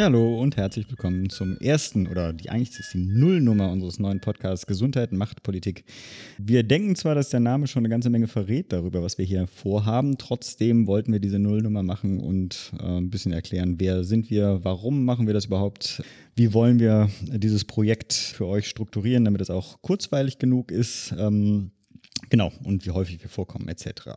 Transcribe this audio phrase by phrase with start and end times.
[0.00, 4.64] Hallo und herzlich willkommen zum ersten oder die eigentlich ist die Nullnummer unseres neuen Podcasts
[4.64, 5.84] Gesundheit, Macht, Politik.
[6.38, 9.48] Wir denken zwar, dass der Name schon eine ganze Menge verrät darüber, was wir hier
[9.48, 10.16] vorhaben.
[10.16, 15.04] Trotzdem wollten wir diese Nullnummer machen und äh, ein bisschen erklären, wer sind wir, warum
[15.04, 16.00] machen wir das überhaupt,
[16.36, 21.12] wie wollen wir dieses Projekt für euch strukturieren, damit es auch kurzweilig genug ist.
[21.18, 21.72] Ähm,
[22.30, 24.10] Genau, und wie häufig wir vorkommen, etc.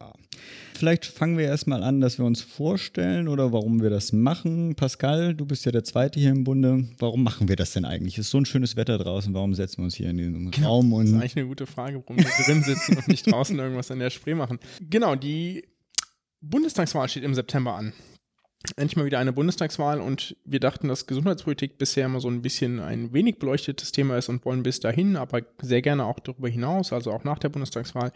[0.74, 4.76] Vielleicht fangen wir erstmal an, dass wir uns vorstellen oder warum wir das machen.
[4.76, 6.90] Pascal, du bist ja der Zweite hier im Bunde.
[7.00, 8.18] Warum machen wir das denn eigentlich?
[8.18, 10.68] Es ist so ein schönes Wetter draußen, warum setzen wir uns hier in den genau,
[10.68, 10.94] Raum?
[10.94, 13.92] Und das ist eigentlich eine gute Frage, warum wir drin sitzen und nicht draußen irgendwas
[13.92, 14.60] an der Spree machen.
[14.90, 15.64] Genau, die
[16.42, 17.94] Bundestagswahl steht im September an
[18.76, 22.80] endlich mal wieder eine Bundestagswahl und wir dachten, dass Gesundheitspolitik bisher immer so ein bisschen
[22.80, 26.94] ein wenig beleuchtetes Thema ist und wollen bis dahin, aber sehr gerne auch darüber hinaus,
[26.94, 28.12] also auch nach der Bundestagswahl,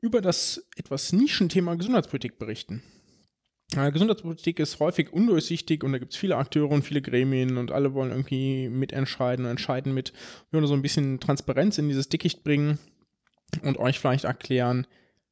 [0.00, 2.82] über das etwas Nischenthema Gesundheitspolitik berichten.
[3.74, 7.94] Gesundheitspolitik ist häufig undurchsichtig und da gibt es viele Akteure und viele Gremien und alle
[7.94, 10.12] wollen irgendwie mitentscheiden und entscheiden mit.
[10.50, 12.78] Wir wollen so ein bisschen Transparenz in dieses Dickicht bringen
[13.62, 14.86] und euch vielleicht erklären,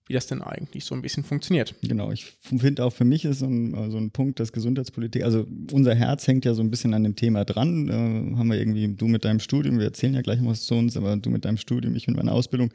[0.06, 1.74] wie das denn eigentlich so ein bisschen funktioniert.
[1.82, 5.46] Genau, ich finde auch für mich ist so ein, so ein Punkt, dass Gesundheitspolitik, also
[5.70, 7.88] unser Herz hängt ja so ein bisschen an dem Thema dran.
[7.88, 10.74] Äh, haben wir irgendwie, du mit deinem Studium, wir erzählen ja gleich noch was zu
[10.74, 12.70] uns, aber du mit deinem Studium, ich mit meiner Ausbildung,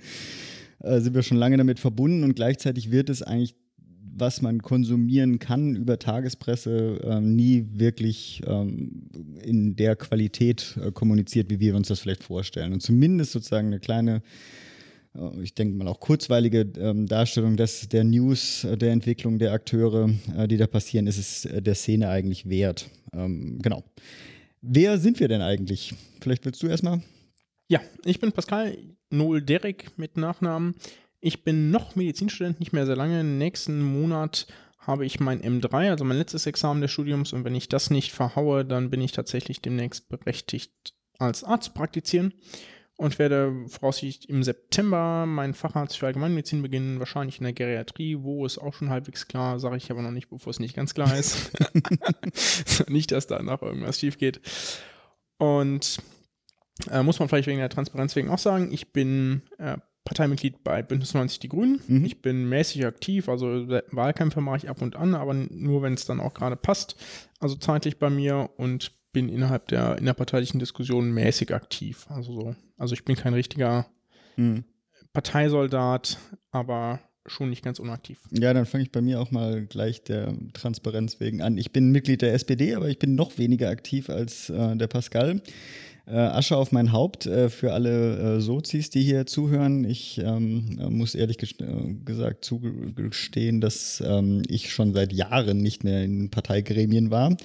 [0.79, 3.55] äh, sind wir schon lange damit verbunden und gleichzeitig wird es eigentlich
[4.19, 9.09] was man konsumieren kann über Tagespresse, äh, nie wirklich ähm,
[9.43, 12.73] in der Qualität äh, kommuniziert, wie wir uns das vielleicht vorstellen.
[12.73, 14.23] Und zumindest sozusagen eine kleine
[15.41, 20.09] ich denke mal auch kurzweilige ähm, Darstellung des, der News, äh, der Entwicklung der Akteure,
[20.35, 22.89] äh, die da passieren, ist es äh, der Szene eigentlich wert.
[23.13, 23.83] Ähm, genau.
[24.61, 25.93] Wer sind wir denn eigentlich?
[26.21, 27.01] Vielleicht willst du erstmal?
[27.67, 28.77] Ja, ich bin Pascal
[29.09, 30.75] Noel Derek mit Nachnamen.
[31.19, 33.23] Ich bin noch Medizinstudent, nicht mehr sehr lange.
[33.23, 34.47] Nächsten Monat
[34.77, 37.33] habe ich mein M3, also mein letztes Examen des Studiums.
[37.33, 40.71] Und wenn ich das nicht verhaue, dann bin ich tatsächlich demnächst berechtigt,
[41.17, 42.33] als Arzt zu praktizieren
[42.97, 48.45] und werde voraussichtlich im September meinen Facharzt für Allgemeinmedizin beginnen, wahrscheinlich in der Geriatrie, wo
[48.45, 51.15] es auch schon halbwegs klar, sage ich aber noch nicht, bevor es nicht ganz klar
[51.15, 51.51] ist.
[52.89, 54.41] nicht, dass da noch irgendwas schief geht.
[55.37, 55.99] Und
[56.89, 60.81] äh, muss man vielleicht wegen der Transparenz wegen auch sagen, ich bin äh, Parteimitglied bei
[60.81, 61.81] Bündnis 90 Die Grünen.
[61.87, 62.05] Mhm.
[62.05, 66.05] Ich bin mäßig aktiv, also Wahlkämpfe mache ich ab und an, aber nur, wenn es
[66.05, 66.95] dann auch gerade passt.
[67.39, 72.05] Also zeitlich bei mir und bin innerhalb der innerparteilichen Diskussion mäßig aktiv.
[72.09, 72.55] Also so.
[72.77, 73.87] Also ich bin kein richtiger
[74.35, 74.63] mhm.
[75.13, 76.17] Parteisoldat,
[76.51, 78.19] aber schon nicht ganz unaktiv.
[78.31, 81.57] Ja, dann fange ich bei mir auch mal gleich der Transparenz wegen an.
[81.57, 85.41] Ich bin Mitglied der SPD, aber ich bin noch weniger aktiv als äh, der Pascal.
[86.09, 89.83] Äh, Asche auf mein Haupt äh, für alle äh, Sozis, die hier zuhören.
[89.83, 91.65] Ich ähm, muss ehrlich äh,
[92.05, 97.35] gesagt zugestehen, dass ähm, ich schon seit Jahren nicht mehr in Parteigremien war.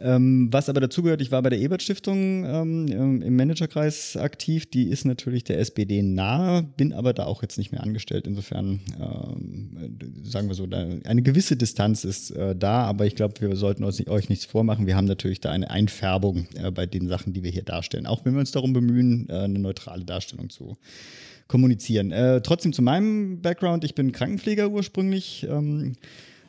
[0.00, 4.66] Ähm, was aber dazugehört, ich war bei der Ebert-Stiftung ähm, im Managerkreis aktiv.
[4.70, 8.28] Die ist natürlich der SPD nahe, bin aber da auch jetzt nicht mehr angestellt.
[8.28, 13.56] Insofern, ähm, sagen wir so, eine gewisse Distanz ist äh, da, aber ich glaube, wir
[13.56, 14.86] sollten uns euch nichts vormachen.
[14.86, 17.87] Wir haben natürlich da eine Einfärbung äh, bei den Sachen, die wir hier darstellen.
[18.06, 20.76] Auch wenn wir uns darum bemühen, äh, eine neutrale Darstellung zu
[21.46, 22.12] kommunizieren.
[22.12, 25.46] Äh, trotzdem zu meinem Background, ich bin Krankenpfleger ursprünglich.
[25.48, 25.94] Ähm,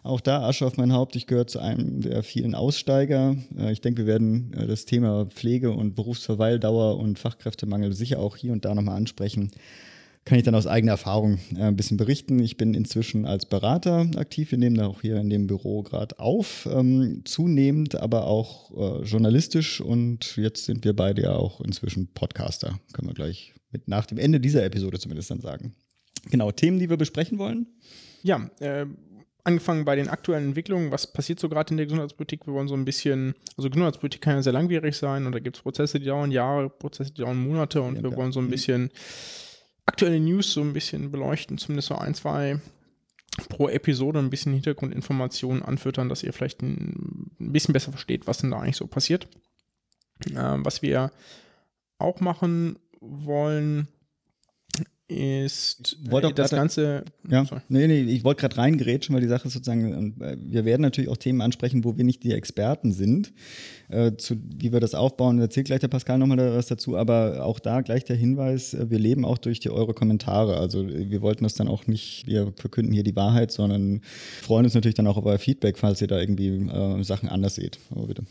[0.03, 1.15] auch da Asche auf mein Haupt.
[1.15, 3.35] Ich gehöre zu einem der vielen Aussteiger.
[3.57, 8.35] Äh, ich denke, wir werden äh, das Thema Pflege und Berufsverweildauer und Fachkräftemangel sicher auch
[8.35, 9.51] hier und da nochmal ansprechen.
[10.25, 12.39] Kann ich dann aus eigener Erfahrung äh, ein bisschen berichten.
[12.39, 14.51] Ich bin inzwischen als Berater aktiv.
[14.51, 16.67] Wir nehmen da auch hier in dem Büro gerade auf.
[16.71, 18.71] Ähm, zunehmend aber auch
[19.03, 22.79] journalistisch und jetzt sind wir beide ja auch inzwischen Podcaster.
[22.93, 25.73] Können wir gleich mit nach dem Ende dieser Episode zumindest dann sagen.
[26.29, 27.67] Genau, Themen, die wir besprechen wollen?
[28.23, 28.85] Ja, äh,
[29.43, 32.45] angefangen bei den aktuellen Entwicklungen, was passiert so gerade in der Gesundheitspolitik?
[32.45, 35.57] Wir wollen so ein bisschen, also Gesundheitspolitik kann ja sehr langwierig sein und da gibt
[35.57, 38.47] es Prozesse, die dauern Jahre, Prozesse, die dauern Monate und ja, wir wollen so ein
[38.47, 38.51] mhm.
[38.51, 38.89] bisschen
[39.89, 42.61] aktuelle News so ein bisschen beleuchten, zumindest so ein, zwei
[43.49, 48.51] pro Episode ein bisschen Hintergrundinformationen anfüttern, dass ihr vielleicht ein, bisschen besser versteht, was denn
[48.51, 49.27] da eigentlich so passiert.
[50.29, 51.11] Äh, was wir
[51.97, 53.87] auch machen wollen,
[55.09, 57.03] ist Wollt auch äh, das Ganze.
[57.27, 57.61] Ja, Sorry.
[57.67, 61.09] nee, nee, ich wollte gerade reingrätschen, weil die Sache ist sozusagen, äh, wir werden natürlich
[61.09, 63.33] auch Themen ansprechen, wo wir nicht die Experten sind.
[63.89, 67.59] Äh, zu, wie wir das aufbauen, erzählt gleich der Pascal nochmal was dazu, aber auch
[67.59, 70.57] da gleich der Hinweis, äh, wir leben auch durch die eure Kommentare.
[70.57, 74.01] Also wir wollten das dann auch nicht, wir verkünden hier die Wahrheit, sondern
[74.43, 77.79] freuen uns natürlich dann auch über Feedback, falls ihr da irgendwie äh, Sachen anders seht.
[77.89, 78.25] Aber bitte.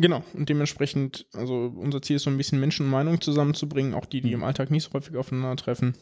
[0.00, 4.06] Genau, und dementsprechend, also unser Ziel ist so ein bisschen Menschen und Meinungen zusammenzubringen, auch
[4.06, 5.94] die, die im Alltag nicht so häufig aufeinandertreffen.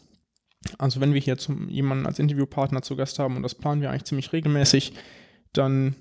[0.79, 3.91] Also wenn wir hier zum, jemanden als Interviewpartner zu Gast haben, und das planen wir
[3.91, 4.93] eigentlich ziemlich regelmäßig,
[5.53, 5.97] dann,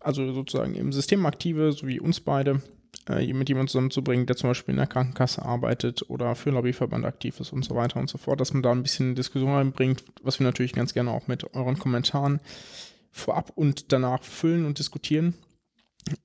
[0.00, 2.62] also sozusagen im System aktive, so wie uns beide,
[3.08, 7.40] äh, mit jemandem zusammenzubringen, der zum Beispiel in der Krankenkasse arbeitet oder für Lobbyverband aktiv
[7.40, 10.38] ist und so weiter und so fort, dass man da ein bisschen Diskussion reinbringt, was
[10.38, 12.40] wir natürlich ganz gerne auch mit euren Kommentaren
[13.10, 15.34] vorab und danach füllen und diskutieren.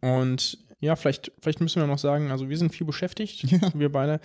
[0.01, 3.45] Und ja, vielleicht, vielleicht müssen wir noch sagen, also wir sind viel beschäftigt,
[3.77, 4.19] wir beide.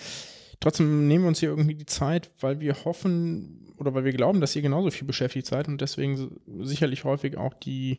[0.62, 4.40] Trotzdem nehmen wir uns hier irgendwie die Zeit, weil wir hoffen oder weil wir glauben,
[4.40, 6.30] dass ihr genauso viel beschäftigt seid und deswegen si-
[6.60, 7.98] sicherlich häufig auch die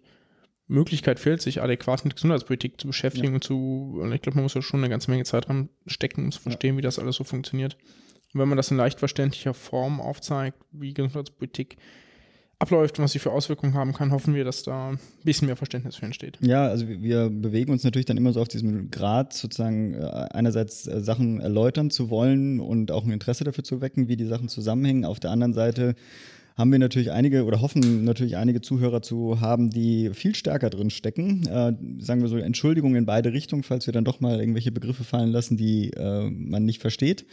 [0.67, 4.53] Möglichkeit fehlt, sich adäquat mit Gesundheitspolitik zu beschäftigen und zu, und ich glaube, man muss
[4.53, 7.25] ja schon eine ganze Menge Zeit dran stecken, um zu verstehen, wie das alles so
[7.25, 7.77] funktioniert.
[8.33, 11.75] Und wenn man das in leicht verständlicher Form aufzeigt, wie Gesundheitspolitik
[12.63, 15.95] abläuft was sie für Auswirkungen haben kann, hoffen wir, dass da ein bisschen mehr Verständnis
[15.97, 16.37] für entsteht.
[16.41, 19.99] Ja, also wir- wir bewegen uns natürlich dann immer so auf diesem Grad, sozusagen äh,
[20.31, 24.25] einerseits äh, Sachen erläutern zu wollen und auch ein Interesse dafür zu wecken, wie die
[24.25, 25.05] Sachen zusammenhängen.
[25.05, 25.95] Auf der anderen Seite
[26.55, 30.89] haben wir natürlich einige oder hoffen natürlich einige Zuhörer zu haben, die viel stärker drin
[30.89, 31.47] stecken.
[31.47, 35.03] Äh, sagen wir so, Entschuldigung in beide Richtungen, falls wir dann doch mal irgendwelche Begriffe
[35.03, 37.25] fallen lassen, die äh, man nicht versteht.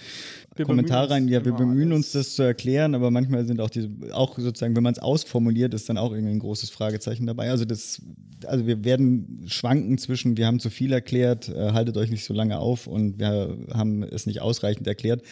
[0.56, 2.06] Wir Kommentare bemühen rein, ja, wir bemühen alles.
[2.06, 5.74] uns das zu erklären, aber manchmal sind auch diese, auch sozusagen, wenn man es ausformuliert,
[5.74, 7.50] ist dann auch irgendwie ein großes Fragezeichen dabei.
[7.50, 8.00] Also das,
[8.46, 12.32] also wir werden schwanken zwischen, wir haben zu viel erklärt, äh, haltet euch nicht so
[12.32, 15.22] lange auf und wir haben es nicht ausreichend erklärt.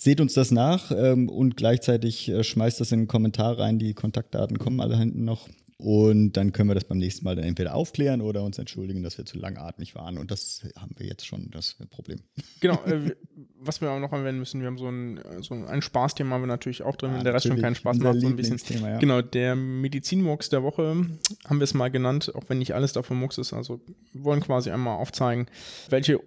[0.00, 3.80] Seht uns das nach ähm, und gleichzeitig äh, schmeißt das in den Kommentar rein.
[3.80, 5.48] Die Kontaktdaten kommen alle hinten noch.
[5.80, 9.16] Und dann können wir das beim nächsten Mal dann entweder aufklären oder uns entschuldigen, dass
[9.16, 10.18] wir zu langatmig waren.
[10.18, 12.20] Und das haben wir jetzt schon, das Problem.
[12.60, 13.14] Genau, äh,
[13.60, 16.42] was wir auch noch anwenden müssen, wir haben so ein, äh, so ein Spaßthema haben
[16.42, 18.58] wir natürlich auch drin, wenn der Rest schon keinen Spaß macht, so ein bisschen.
[18.82, 18.98] Ja.
[18.98, 21.06] Genau, der Medizinmurks der Woche
[21.44, 23.52] haben wir es mal genannt, auch wenn nicht alles davon Murks ist.
[23.52, 23.80] Also
[24.12, 25.46] wir wollen quasi einmal aufzeigen,
[25.90, 26.20] welche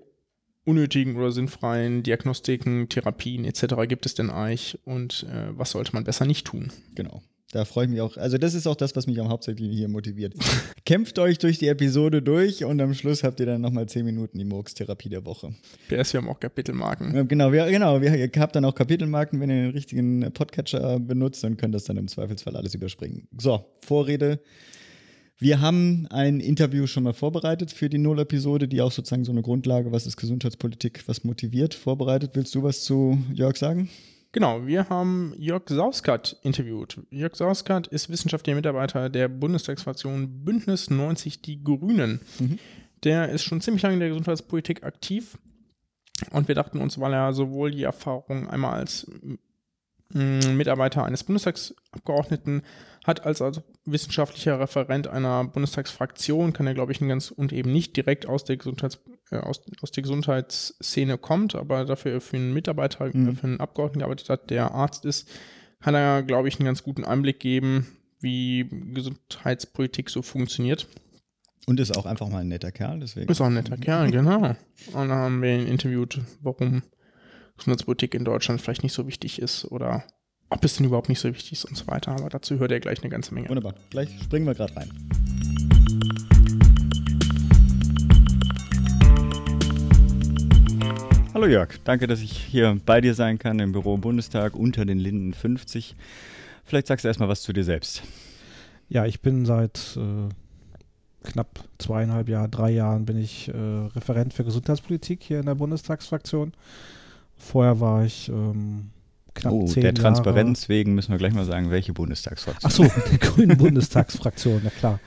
[0.66, 3.75] unnötigen oder sinnfreien Diagnostiken, Therapien etc.
[3.88, 6.72] gibt es denn eigentlich und äh, was sollte man besser nicht tun.
[6.96, 7.22] Genau.
[7.52, 8.16] Da freue ich mich auch.
[8.16, 10.34] Also, das ist auch das, was mich am hauptsächlich hier motiviert.
[10.86, 14.38] Kämpft euch durch die Episode durch und am Schluss habt ihr dann nochmal 10 Minuten
[14.38, 15.54] die Murks-Therapie der Woche.
[15.90, 17.28] PS, wir haben auch Kapitelmarken.
[17.28, 21.44] Genau, wir, genau, wir, ihr habt dann auch Kapitelmarken, wenn ihr den richtigen Podcatcher benutzt
[21.44, 23.28] und könnt das dann im Zweifelsfall alles überspringen.
[23.38, 24.40] So, Vorrede.
[25.42, 29.42] Wir haben ein Interview schon mal vorbereitet für die Null-Episode, die auch sozusagen so eine
[29.42, 32.36] Grundlage, was ist Gesundheitspolitik, was motiviert, vorbereitet.
[32.36, 33.90] Willst du was zu Jörg sagen?
[34.34, 37.00] Genau, wir haben Jörg Sauskat interviewt.
[37.10, 42.20] Jörg Sauskat ist wissenschaftlicher Mitarbeiter der Bundestagsfraktion Bündnis 90 Die Grünen.
[43.04, 45.40] Der ist schon ziemlich lange in der Gesundheitspolitik aktiv.
[46.30, 49.08] Und wir dachten uns, weil er sowohl die Erfahrung einmal als
[50.14, 52.62] mm, Mitarbeiter eines Bundestagsabgeordneten
[53.03, 57.71] hat, als als wissenschaftlicher Referent einer Bundestagsfraktion, kann er, glaube ich, ein ganz und eben
[57.71, 59.00] nicht direkt aus der, Gesundheits,
[59.31, 64.00] äh, aus, aus der Gesundheitsszene kommt, aber dafür für einen Mitarbeiter, äh, für einen Abgeordneten
[64.00, 65.30] gearbeitet hat, der Arzt ist,
[65.80, 67.88] kann er, glaube ich, einen ganz guten Einblick geben,
[68.19, 70.88] wie Gesundheitspolitik so funktioniert.
[71.65, 73.31] Und ist auch einfach mal ein netter Kerl, deswegen.
[73.31, 74.56] Ist auch ein netter Kerl, genau.
[74.94, 76.83] Und dann haben wir ihn interviewt, warum
[77.57, 80.04] Gesundheitspolitik in Deutschland vielleicht nicht so wichtig ist oder
[80.51, 82.12] ob es denn überhaupt nicht so wichtig ist und so weiter.
[82.12, 83.50] Aber dazu hört er gleich eine ganze Menge.
[83.50, 83.74] Wunderbar.
[83.89, 84.90] Gleich springen wir gerade rein.
[91.33, 94.85] Hallo Jörg, danke, dass ich hier bei dir sein kann im Büro im Bundestag unter
[94.85, 95.95] den Linden 50.
[96.66, 98.04] Vielleicht sagst du erstmal was zu dir selbst.
[98.90, 100.28] Ja, ich bin seit äh,
[101.23, 106.52] knapp zweieinhalb Jahren, drei Jahren bin ich äh, Referent für Gesundheitspolitik hier in der Bundestagsfraktion.
[107.37, 108.92] Vorher war ich ähm,
[109.33, 110.02] knapp oh, zehn der Jahre.
[110.02, 112.90] Transparenz wegen müssen wir gleich mal sagen, welche Bundestagsfraktion.
[112.90, 115.00] Ach so, der grünen Bundestagsfraktion, na klar.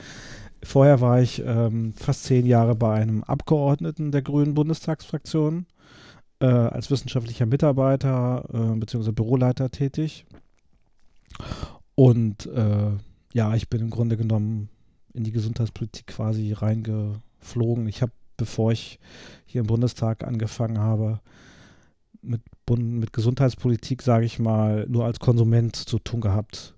[0.62, 5.66] Vorher war ich ähm, fast zehn Jahre bei einem Abgeordneten der grünen Bundestagsfraktion
[6.40, 9.12] äh, als wissenschaftlicher Mitarbeiter äh, bzw.
[9.12, 10.25] Büroleiter tätig.
[11.95, 12.93] Und äh,
[13.33, 14.69] ja, ich bin im Grunde genommen
[15.12, 17.87] in die Gesundheitspolitik quasi reingeflogen.
[17.87, 18.99] Ich habe, bevor ich
[19.47, 21.21] hier im Bundestag angefangen habe,
[22.25, 26.75] mit, Bund mit Gesundheitspolitik, sage ich mal, nur als Konsument zu tun gehabt.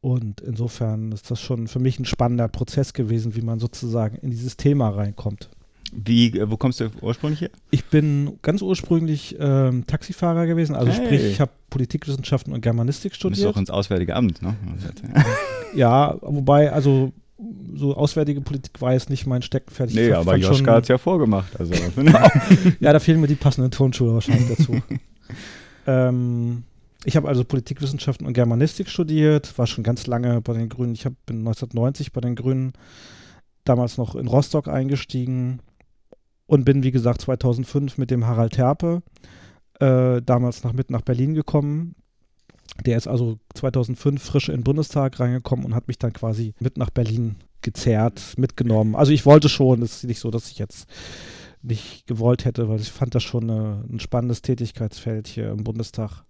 [0.00, 4.30] Und insofern ist das schon für mich ein spannender Prozess gewesen, wie man sozusagen in
[4.30, 5.50] dieses Thema reinkommt.
[5.92, 7.50] Wie, äh, wo kommst du ursprünglich her?
[7.70, 11.04] Ich bin ganz ursprünglich ähm, Taxifahrer gewesen, also Hey.
[11.06, 13.54] sprich, ich habe Politikwissenschaften und Germanistik Du bist studiert.
[13.54, 14.54] auch ins Auswärtige Amt, ne?
[15.74, 17.12] Ja, wobei, also
[17.74, 19.94] so auswärtige Politik war jetzt nicht mein Steckenpferd.
[19.94, 21.58] Nee, aber Joschka hat es ja vorgemacht.
[21.58, 21.74] Also,
[22.80, 24.80] Ja, da fehlen mir die passenden Turnschuhe wahrscheinlich dazu.
[25.86, 26.64] ähm,
[27.04, 30.94] ich habe also Politikwissenschaften und Germanistik studiert, war schon ganz lange bei den Grünen.
[30.94, 32.72] Ich hab, bin 1990 bei den Grünen
[33.64, 35.60] damals noch in Rostock eingestiegen
[36.46, 39.02] und bin, wie gesagt, 2005 mit dem Harald Terpe
[39.78, 41.94] äh, damals nach, mit nach Berlin gekommen.
[42.84, 46.76] Der ist also 2005 frisch in den Bundestag reingekommen und hat mich dann quasi mit
[46.76, 48.94] nach Berlin gezerrt, mitgenommen.
[48.94, 50.88] Also ich wollte schon, es ist nicht so, dass ich jetzt
[51.62, 56.24] nicht gewollt hätte, weil ich fand das schon eine, ein spannendes Tätigkeitsfeld hier im Bundestag.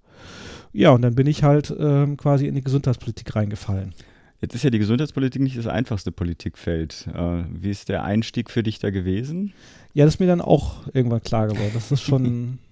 [0.73, 3.95] Ja, und dann bin ich halt ähm, quasi in die Gesundheitspolitik reingefallen.
[4.41, 7.09] Jetzt ist ja die Gesundheitspolitik nicht das einfachste Politikfeld.
[7.13, 9.53] Äh, wie ist der Einstieg für dich da gewesen?
[9.95, 12.59] Ja, das ist mir dann auch irgendwann klar geworden, das schon ein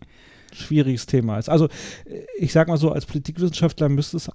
[0.57, 1.49] schwieriges Thema ist.
[1.49, 1.69] Also
[2.39, 4.31] ich sag mal so, als Politikwissenschaftler müsste es,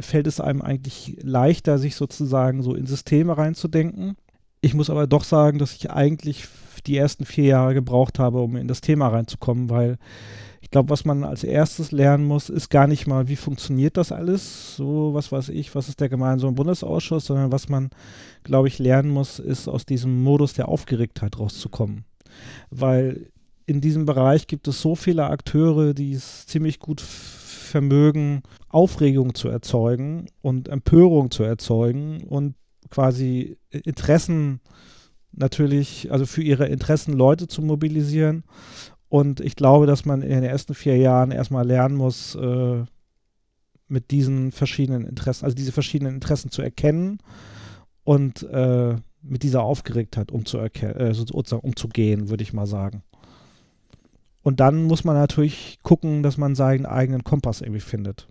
[0.00, 4.16] fällt es einem eigentlich leichter, sich sozusagen so in Systeme reinzudenken.
[4.60, 6.46] Ich muss aber doch sagen, dass ich eigentlich
[6.86, 9.98] die ersten vier Jahre gebraucht habe, um in das Thema reinzukommen, weil
[10.60, 14.12] ich glaube, was man als erstes lernen muss, ist gar nicht mal, wie funktioniert das
[14.12, 17.90] alles, so was weiß ich, was ist der gemeinsame Bundesausschuss, sondern was man,
[18.44, 22.04] glaube ich, lernen muss, ist aus diesem Modus der Aufgeregtheit rauszukommen.
[22.70, 23.30] Weil
[23.70, 29.48] in diesem Bereich gibt es so viele Akteure, die es ziemlich gut vermögen, Aufregung zu
[29.48, 32.56] erzeugen und Empörung zu erzeugen und
[32.90, 34.60] quasi Interessen
[35.30, 38.42] natürlich, also für ihre Interessen Leute zu mobilisieren.
[39.08, 42.84] Und ich glaube, dass man in den ersten vier Jahren erstmal lernen muss, äh,
[43.86, 47.18] mit diesen verschiedenen Interessen, also diese verschiedenen Interessen zu erkennen
[48.02, 53.04] und äh, mit dieser Aufgeregtheit umzuerke- äh, sozusagen umzugehen, würde ich mal sagen.
[54.42, 58.26] Und dann muss man natürlich gucken, dass man seinen eigenen Kompass irgendwie findet.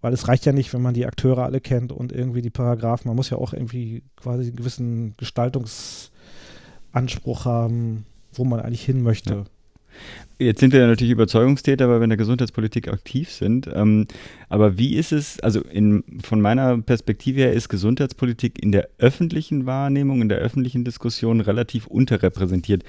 [0.00, 3.08] Weil es reicht ja nicht, wenn man die Akteure alle kennt und irgendwie die Paragraphen.
[3.08, 9.34] Man muss ja auch irgendwie quasi einen gewissen Gestaltungsanspruch haben, wo man eigentlich hin möchte.
[9.34, 9.44] Ja.
[10.40, 13.68] Jetzt sind wir natürlich Überzeugungstäter, weil wir in der Gesundheitspolitik aktiv sind.
[13.74, 14.06] Ähm,
[14.48, 19.66] aber wie ist es, also in, von meiner Perspektive her ist Gesundheitspolitik in der öffentlichen
[19.66, 22.84] Wahrnehmung, in der öffentlichen Diskussion relativ unterrepräsentiert.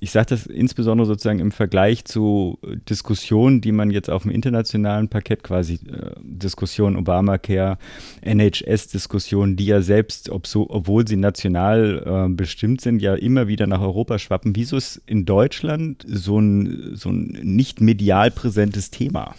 [0.00, 2.58] Ich sage das insbesondere sozusagen im Vergleich zu
[2.88, 7.76] Diskussionen, die man jetzt auf dem internationalen Parkett quasi, äh, Diskussionen Obamacare,
[8.22, 13.66] NHS-Diskussionen, die ja selbst, ob so, obwohl sie national äh, bestimmt sind, ja immer wieder
[13.66, 14.56] nach Europa schwappen.
[14.56, 19.34] Wieso ist in Deutschland so ein so ein nicht medial präsentes Thema?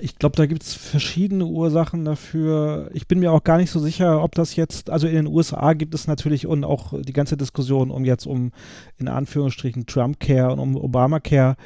[0.00, 2.90] Ich glaube, da gibt es verschiedene Ursachen dafür.
[2.92, 5.74] Ich bin mir auch gar nicht so sicher, ob das jetzt, also in den USA
[5.74, 8.50] gibt es natürlich und auch die ganze Diskussion um jetzt um
[8.98, 11.56] in Anführungsstrichen Trump-Care und um Obamacare,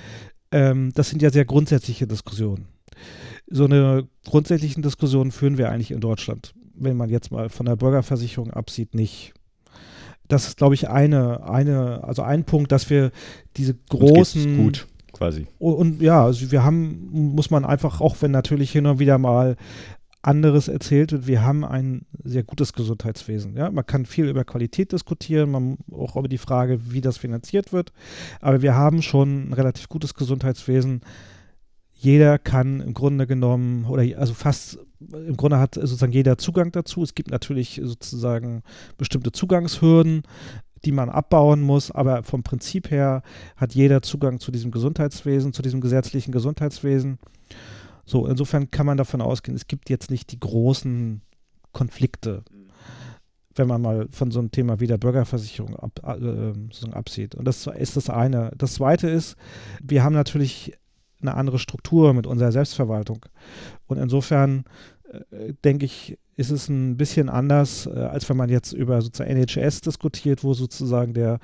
[0.52, 2.66] ähm, das sind ja sehr grundsätzliche Diskussionen.
[3.48, 7.76] So eine grundsätzlichen Diskussion führen wir eigentlich in Deutschland, wenn man jetzt mal von der
[7.76, 9.32] Bürgerversicherung absieht, nicht
[10.28, 13.12] das ist, glaube ich, eine, eine, also ein Punkt, dass wir
[13.56, 14.72] diese großen.
[15.18, 15.46] Quasi.
[15.58, 19.18] Und, und ja, also wir haben, muss man einfach, auch wenn natürlich hin und wieder
[19.18, 19.56] mal
[20.22, 23.56] anderes erzählt wird, wir haben ein sehr gutes Gesundheitswesen.
[23.56, 23.70] Ja?
[23.70, 27.92] Man kann viel über Qualität diskutieren, man auch über die Frage, wie das finanziert wird,
[28.40, 31.02] aber wir haben schon ein relativ gutes Gesundheitswesen.
[31.92, 37.02] Jeder kann im Grunde genommen, oder also fast im Grunde hat sozusagen jeder Zugang dazu.
[37.02, 38.62] Es gibt natürlich sozusagen
[38.96, 40.22] bestimmte Zugangshürden,
[40.84, 43.22] die man abbauen muss, aber vom Prinzip her
[43.56, 47.18] hat jeder Zugang zu diesem Gesundheitswesen, zu diesem gesetzlichen Gesundheitswesen.
[48.04, 51.22] So, insofern kann man davon ausgehen, es gibt jetzt nicht die großen
[51.72, 52.44] Konflikte,
[53.54, 57.34] wenn man mal von so einem Thema wie der Bürgerversicherung ab, äh, absieht.
[57.34, 58.52] Und das ist das eine.
[58.56, 59.36] Das zweite ist,
[59.82, 60.74] wir haben natürlich
[61.20, 63.24] eine andere Struktur mit unserer Selbstverwaltung.
[63.86, 64.64] Und insofern
[65.64, 69.80] denke ich, ist es ein bisschen anders, äh, als wenn man jetzt über sozusagen NHS
[69.80, 71.38] diskutiert, wo sozusagen der,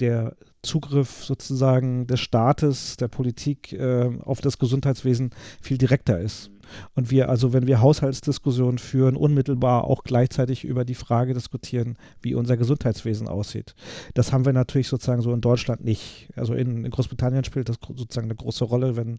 [0.00, 6.50] der Zugriff sozusagen des Staates, der Politik äh, auf das Gesundheitswesen viel direkter ist.
[6.94, 12.34] Und wir also, wenn wir Haushaltsdiskussionen führen, unmittelbar auch gleichzeitig über die Frage diskutieren, wie
[12.34, 13.74] unser Gesundheitswesen aussieht.
[14.14, 16.30] Das haben wir natürlich sozusagen so in Deutschland nicht.
[16.34, 19.18] Also in, in Großbritannien spielt das sozusagen eine große Rolle, wenn,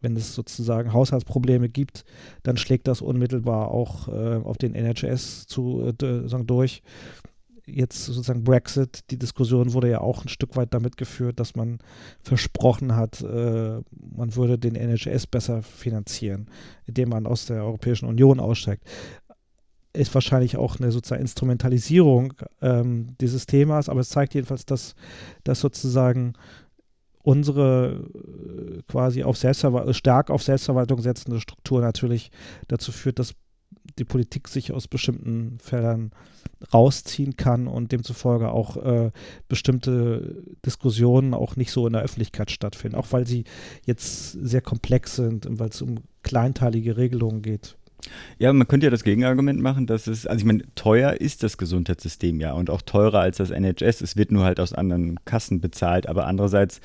[0.00, 2.04] wenn es sozusagen Haushaltsprobleme gibt,
[2.42, 6.82] dann schlägt das unmittelbar auch äh, auf den NHS zu, äh, durch
[7.66, 11.78] jetzt sozusagen Brexit, die Diskussion wurde ja auch ein Stück weit damit geführt, dass man
[12.20, 13.80] versprochen hat, äh,
[14.16, 16.48] man würde den NHS besser finanzieren,
[16.86, 18.84] indem man aus der Europäischen Union aussteigt.
[19.92, 24.94] ist wahrscheinlich auch eine sozusagen Instrumentalisierung ähm, dieses Themas, aber es zeigt jedenfalls, dass,
[25.44, 26.32] dass sozusagen
[27.22, 32.30] unsere äh, quasi auf Selbstverwaltung, stark auf Selbstverwaltung setzende Struktur natürlich
[32.68, 33.34] dazu führt, dass
[33.98, 36.12] die Politik sich aus bestimmten Feldern
[36.72, 39.10] rausziehen kann und demzufolge auch äh,
[39.48, 43.44] bestimmte Diskussionen auch nicht so in der Öffentlichkeit stattfinden, auch weil sie
[43.84, 47.76] jetzt sehr komplex sind und weil es um kleinteilige Regelungen geht.
[48.38, 51.56] Ja, man könnte ja das Gegenargument machen, dass es, also ich meine, teuer ist das
[51.56, 54.00] Gesundheitssystem ja und auch teurer als das NHS.
[54.00, 56.80] Es wird nur halt aus anderen Kassen bezahlt, aber andererseits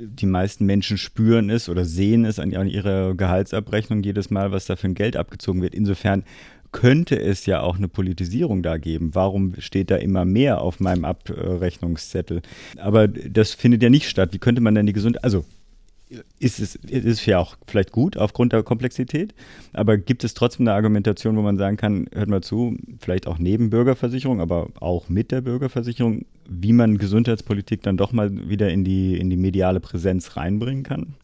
[0.00, 4.76] die meisten Menschen spüren es oder sehen es an, ihrer Gehaltsabrechnung jedes Mal, was da
[4.76, 5.74] für ein Geld abgezogen wird.
[5.74, 6.24] Insofern
[6.72, 9.14] könnte es ja auch eine Politisierung da geben.
[9.14, 12.42] Warum steht da immer mehr auf meinem Abrechnungszettel?
[12.78, 14.30] Aber das findet ja nicht statt.
[14.32, 15.44] Wie könnte man denn die Gesundheit, also
[16.38, 19.34] ist es ist ja auch vielleicht gut aufgrund der Komplexität,
[19.72, 23.38] aber gibt es trotzdem eine Argumentation, wo man sagen kann, hört mal zu, vielleicht auch
[23.38, 28.84] neben Bürgerversicherung, aber auch mit der Bürgerversicherung, wie man Gesundheitspolitik dann doch mal wieder in
[28.84, 31.14] die, in die mediale Präsenz reinbringen kann?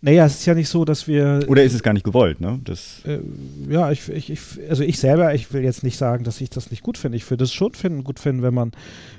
[0.00, 1.44] Naja, es ist ja nicht so, dass wir.
[1.48, 2.60] Oder ist es gar nicht gewollt, ne?
[2.64, 3.20] Das äh,
[3.68, 6.70] ja, ich, ich, ich, also ich selber, ich will jetzt nicht sagen, dass ich das
[6.70, 7.16] nicht gut finde.
[7.16, 8.72] Ich würde es schon finden, gut finden, wenn man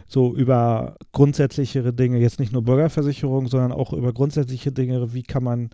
[0.07, 5.43] so über grundsätzlichere Dinge, jetzt nicht nur Bürgerversicherung, sondern auch über grundsätzliche Dinge, wie kann
[5.43, 5.69] man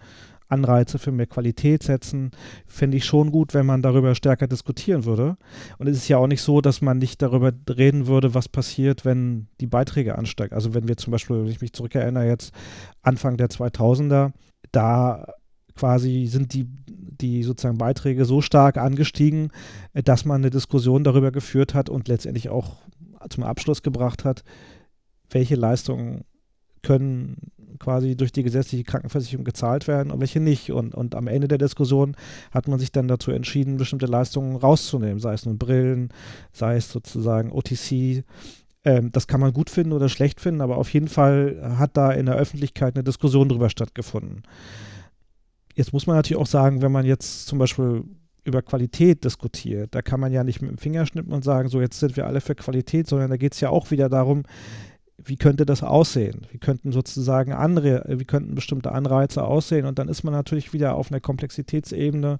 [0.47, 2.31] Anreize für mehr Qualität setzen,
[2.65, 5.37] fände ich schon gut, wenn man darüber stärker diskutieren würde.
[5.77, 9.05] Und es ist ja auch nicht so, dass man nicht darüber reden würde, was passiert,
[9.05, 10.53] wenn die Beiträge ansteigen.
[10.53, 12.53] Also wenn wir zum Beispiel, wenn ich mich zurückerinnere, jetzt
[13.01, 14.31] Anfang der 2000er,
[14.71, 15.25] da
[15.75, 19.49] quasi sind die, die sozusagen Beiträge so stark angestiegen,
[19.93, 22.77] dass man eine Diskussion darüber geführt hat und letztendlich auch
[23.29, 24.43] zum Abschluss gebracht hat,
[25.29, 26.25] welche Leistungen
[26.81, 30.71] können quasi durch die gesetzliche Krankenversicherung gezahlt werden und welche nicht.
[30.71, 32.15] Und, und am Ende der Diskussion
[32.51, 36.09] hat man sich dann dazu entschieden, bestimmte Leistungen rauszunehmen, sei es nun Brillen,
[36.51, 38.23] sei es sozusagen OTC.
[38.85, 42.11] Ähm, das kann man gut finden oder schlecht finden, aber auf jeden Fall hat da
[42.11, 44.43] in der Öffentlichkeit eine Diskussion darüber stattgefunden.
[45.75, 48.03] Jetzt muss man natürlich auch sagen, wenn man jetzt zum Beispiel
[48.45, 51.81] über Qualität diskutiert, da kann man ja nicht mit dem Finger schnippen und sagen, so
[51.81, 54.43] jetzt sind wir alle für Qualität, sondern da geht es ja auch wieder darum,
[55.25, 56.47] wie könnte das aussehen?
[56.51, 59.85] Wie könnten sozusagen andere, wie könnten bestimmte Anreize aussehen?
[59.85, 62.39] Und dann ist man natürlich wieder auf einer Komplexitätsebene,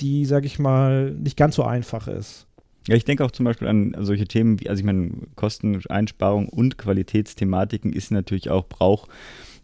[0.00, 2.46] die, sage ich mal, nicht ganz so einfach ist.
[2.86, 6.78] Ja, ich denke auch zum Beispiel an solche Themen wie, also ich meine, Kosteneinsparung und
[6.78, 9.10] Qualitätsthematiken ist natürlich auch, braucht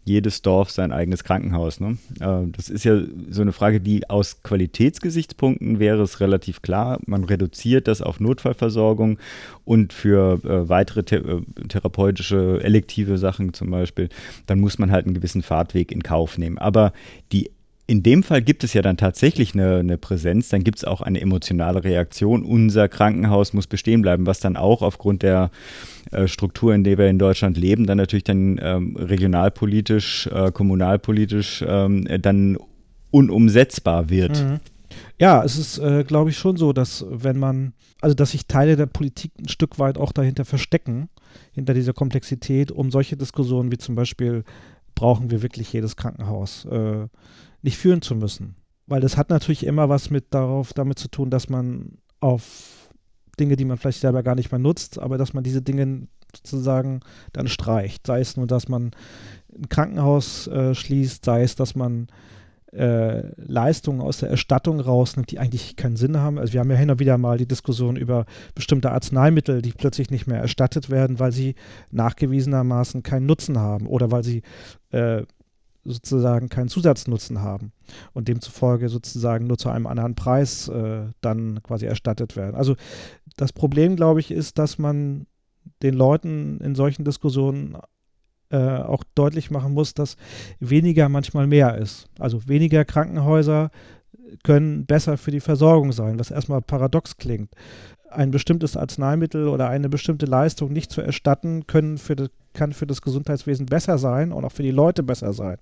[0.05, 1.79] jedes Dorf sein eigenes Krankenhaus.
[1.79, 1.97] Ne?
[2.19, 6.99] Äh, das ist ja so eine Frage, die aus Qualitätsgesichtspunkten wäre es relativ klar.
[7.05, 9.17] Man reduziert das auf Notfallversorgung
[9.65, 14.09] und für äh, weitere th äh, therapeutische, elektive Sachen zum Beispiel,
[14.45, 16.59] dann muss man halt einen gewissen Fahrtweg in Kauf nehmen.
[16.59, 16.93] Aber
[17.31, 17.49] die
[17.87, 21.01] in dem Fall gibt es ja dann tatsächlich eine, eine Präsenz, dann gibt es auch
[21.01, 22.43] eine emotionale Reaktion.
[22.43, 25.51] Unser Krankenhaus muss bestehen bleiben, was dann auch aufgrund der
[26.11, 31.63] äh, Struktur, in der wir in Deutschland leben, dann natürlich dann ähm, regionalpolitisch, äh, kommunalpolitisch
[31.67, 32.57] ähm, dann
[33.11, 34.43] unumsetzbar wird.
[34.43, 34.59] Mhm.
[35.19, 38.75] Ja, es ist, äh, glaube ich, schon so, dass wenn man, also dass sich Teile
[38.75, 41.09] der Politik ein Stück weit auch dahinter verstecken,
[41.53, 44.43] hinter dieser Komplexität, um solche Diskussionen wie zum Beispiel,
[44.95, 46.65] brauchen wir wirklich jedes Krankenhaus?
[46.65, 47.07] Äh,
[47.65, 48.55] nicht führen zu müssen.
[48.87, 52.89] Weil das hat natürlich immer was mit darauf, damit zu tun, dass man auf
[53.39, 57.01] Dinge, die man vielleicht selber gar nicht mehr nutzt, aber dass man diese Dinge sozusagen
[57.33, 58.07] dann streicht.
[58.07, 58.91] Sei es nur, dass man
[59.53, 62.07] ein Krankenhaus äh, schließt, sei es, dass man
[62.71, 66.37] äh, Leistungen aus der Erstattung rausnimmt, die eigentlich keinen Sinn haben.
[66.37, 70.11] Also wir haben ja hin und wieder mal die Diskussion über bestimmte Arzneimittel, die plötzlich
[70.11, 71.55] nicht mehr erstattet werden, weil sie
[71.91, 74.43] nachgewiesenermaßen keinen Nutzen haben oder weil sie
[74.91, 75.23] äh,
[75.85, 77.71] sozusagen keinen Zusatznutzen haben
[78.13, 82.55] und demzufolge sozusagen nur zu einem anderen Preis äh, dann quasi erstattet werden.
[82.55, 82.75] Also
[83.37, 85.27] das Problem, glaube ich, ist, dass man
[85.81, 87.77] den Leuten in solchen Diskussionen
[88.49, 90.17] äh, auch deutlich machen muss, dass
[90.59, 92.09] weniger manchmal mehr ist.
[92.19, 93.71] Also weniger Krankenhäuser
[94.43, 97.51] können besser für die Versorgung sein, was erstmal paradox klingt.
[98.09, 102.87] Ein bestimmtes Arzneimittel oder eine bestimmte Leistung nicht zu erstatten, können für das kann für
[102.87, 105.57] das Gesundheitswesen besser sein und auch für die Leute besser sein.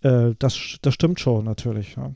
[0.00, 1.94] Äh, das, das stimmt schon natürlich.
[1.96, 2.10] Ja.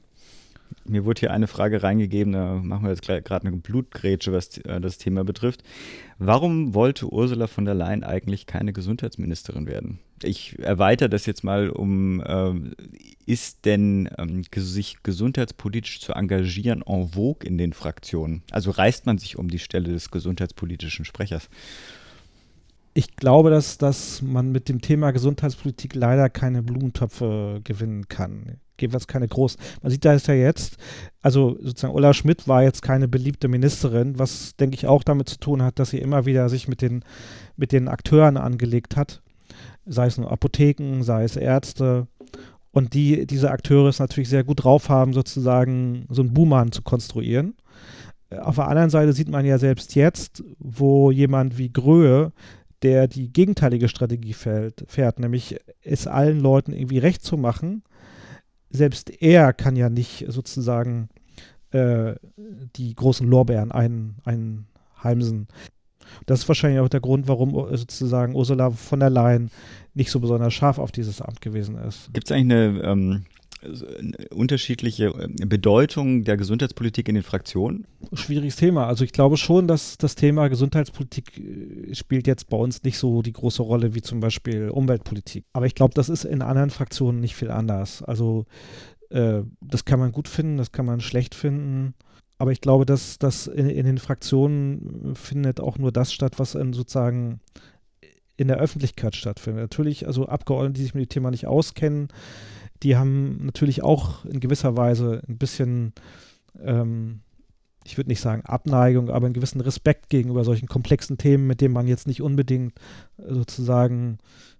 [0.84, 4.80] Mir wurde hier eine Frage reingegeben, da machen wir jetzt gerade eine Blutgrätsche, was äh,
[4.80, 5.62] das Thema betrifft.
[6.18, 9.98] Warum wollte Ursula von der Leyen eigentlich keine Gesundheitsministerin werden?
[10.22, 12.54] Ich erweitere das jetzt mal um, äh,
[13.26, 18.42] ist denn ähm, sich gesundheitspolitisch zu engagieren en vogue in den Fraktionen?
[18.50, 21.48] Also reißt man sich um die Stelle des gesundheitspolitischen Sprechers?
[22.98, 28.56] Ich glaube, dass, dass man mit dem Thema Gesundheitspolitik leider keine Blumentöpfe gewinnen kann.
[28.80, 29.60] Jedenfalls keine großen.
[29.82, 30.78] Man sieht da ist ja jetzt,
[31.22, 35.38] also sozusagen Ulla Schmidt war jetzt keine beliebte Ministerin, was denke ich auch damit zu
[35.38, 37.04] tun hat, dass sie immer wieder sich mit den,
[37.56, 39.22] mit den Akteuren angelegt hat.
[39.86, 42.08] Sei es nur Apotheken, sei es Ärzte.
[42.72, 46.82] Und die, diese Akteure es natürlich sehr gut drauf haben, sozusagen so einen Buhmann zu
[46.82, 47.54] konstruieren.
[48.30, 52.32] Auf der anderen Seite sieht man ja selbst jetzt, wo jemand wie Gröhe,
[52.82, 57.82] der die gegenteilige Strategie fährt, fährt, nämlich es allen Leuten irgendwie recht zu machen,
[58.70, 61.08] selbst er kann ja nicht sozusagen
[61.70, 62.14] äh,
[62.76, 65.48] die großen Lorbeeren ein, einheimsen.
[66.26, 69.50] Das ist wahrscheinlich auch der Grund, warum sozusagen Ursula von der Leyen
[69.94, 72.12] nicht so besonders scharf auf dieses Amt gewesen ist.
[72.12, 73.24] Gibt es eigentlich eine ähm,
[74.30, 77.86] unterschiedliche äh, Bedeutung der Gesundheitspolitik in den Fraktionen?
[78.12, 78.86] Schwieriges Thema.
[78.86, 83.22] Also ich glaube schon, dass das Thema Gesundheitspolitik äh, spielt jetzt bei uns nicht so
[83.22, 85.44] die große Rolle wie zum Beispiel Umweltpolitik.
[85.52, 88.02] Aber ich glaube, das ist in anderen Fraktionen nicht viel anders.
[88.02, 88.46] Also
[89.10, 91.94] äh, das kann man gut finden, das kann man schlecht finden.
[92.38, 96.54] Aber ich glaube, dass das in, in den Fraktionen findet auch nur das statt, was
[96.54, 97.40] in sozusagen
[98.36, 99.62] in der Öffentlichkeit stattfindet.
[99.62, 102.08] Natürlich, also Abgeordnete, die sich mit dem Thema nicht auskennen,
[102.82, 105.92] die haben natürlich auch in gewisser Weise ein bisschen,
[106.62, 107.20] ähm,
[107.84, 111.74] ich würde nicht sagen Abneigung, aber einen gewissen Respekt gegenüber solchen komplexen Themen, mit denen
[111.74, 112.74] man jetzt nicht unbedingt
[113.18, 114.18] äh, sozusagen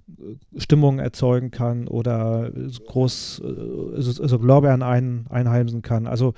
[0.09, 2.51] äh, Stimmung erzeugen kann oder
[2.87, 3.43] groß
[3.95, 6.07] also, also Lorbeeren ein, einheimsen kann.
[6.07, 6.35] Also,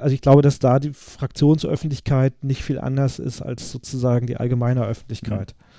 [0.00, 4.84] also ich glaube, dass da die Fraktionsöffentlichkeit nicht viel anders ist als sozusagen die allgemeine
[4.86, 5.54] Öffentlichkeit.
[5.58, 5.71] Mhm.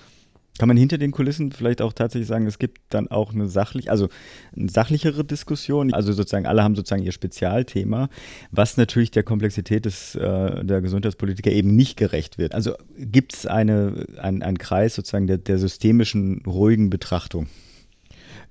[0.59, 3.89] Kann man hinter den Kulissen vielleicht auch tatsächlich sagen, es gibt dann auch eine sachliche,
[3.89, 4.09] also
[4.55, 5.93] eine sachlichere Diskussion.
[5.93, 8.07] Also sozusagen alle haben sozusagen ihr Spezialthema,
[8.51, 12.53] was natürlich der Komplexität des, äh, der Gesundheitspolitiker eben nicht gerecht wird.
[12.53, 17.47] Also gibt es eine, ein, einen Kreis sozusagen der, der systemischen, ruhigen Betrachtung?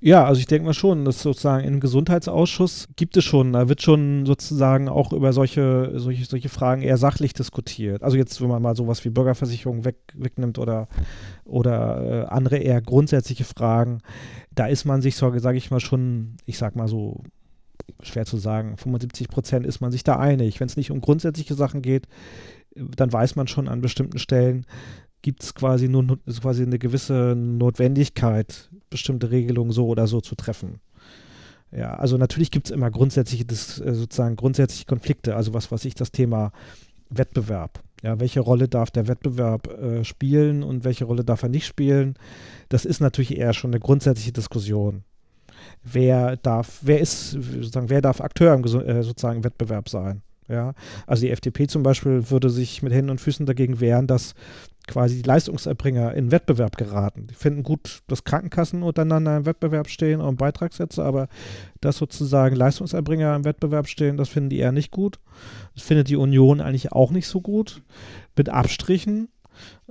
[0.04, 3.82] Ja, also ich denke mal schon, dass sozusagen im Gesundheitsausschuss gibt es schon, da wird
[3.82, 8.02] schon sozusagen auch über solche, solche, solche Fragen eher sachlich diskutiert.
[8.02, 10.88] Also jetzt, wenn man mal sowas wie Bürgerversicherung weg, wegnimmt oder,
[11.44, 14.00] oder äh, andere eher grundsätzliche Fragen,
[14.52, 17.22] da ist man sich, so, sage ich mal, schon, ich sag mal so,
[18.02, 20.58] schwer zu sagen, 75 Prozent ist man sich da einig.
[20.58, 22.08] Wenn es nicht um grundsätzliche Sachen geht,
[22.74, 24.66] dann weiß man schon an bestimmten Stellen,
[25.22, 30.80] gibt es quasi nur quasi eine gewisse Notwendigkeit, bestimmte Regelungen so oder so zu treffen.
[31.74, 35.84] Ja, also natürlich gibt es immer grundsätzliche, das, äh, sozusagen grundsätzliche Konflikte, also was weiß
[35.86, 36.52] ich, das Thema
[37.08, 37.82] Wettbewerb.
[38.02, 42.14] Ja, welche Rolle darf der Wettbewerb äh, spielen und welche Rolle darf er nicht spielen?
[42.68, 45.04] Das ist natürlich eher schon eine grundsätzliche Diskussion.
[45.84, 50.22] Wer darf, wer ist, sozusagen, wer darf Akteur im äh, sozusagen Wettbewerb sein?
[50.48, 50.74] Ja,
[51.06, 54.34] also die FDP zum Beispiel würde sich mit Händen und Füßen dagegen wehren, dass
[54.86, 57.26] quasi die Leistungserbringer in Wettbewerb geraten.
[57.28, 61.28] Die finden gut, dass Krankenkassen untereinander im Wettbewerb stehen und Beitragssätze, aber
[61.80, 65.20] dass sozusagen Leistungserbringer im Wettbewerb stehen, das finden die eher nicht gut.
[65.74, 67.82] Das findet die Union eigentlich auch nicht so gut.
[68.36, 69.28] Mit Abstrichen.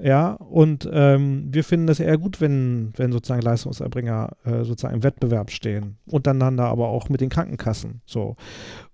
[0.01, 5.03] Ja, und ähm, wir finden es eher gut, wenn, wenn sozusagen Leistungserbringer äh, sozusagen im
[5.03, 5.97] Wettbewerb stehen.
[6.05, 8.01] Untereinander, aber auch mit den Krankenkassen.
[8.05, 8.35] So.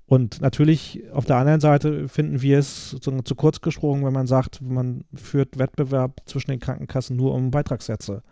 [0.07, 4.61] Und natürlich auf der anderen Seite finden wir es zu kurz gesprungen, wenn man sagt,
[4.61, 8.23] man führt Wettbewerb zwischen den Krankenkassen nur um Beitragssätze.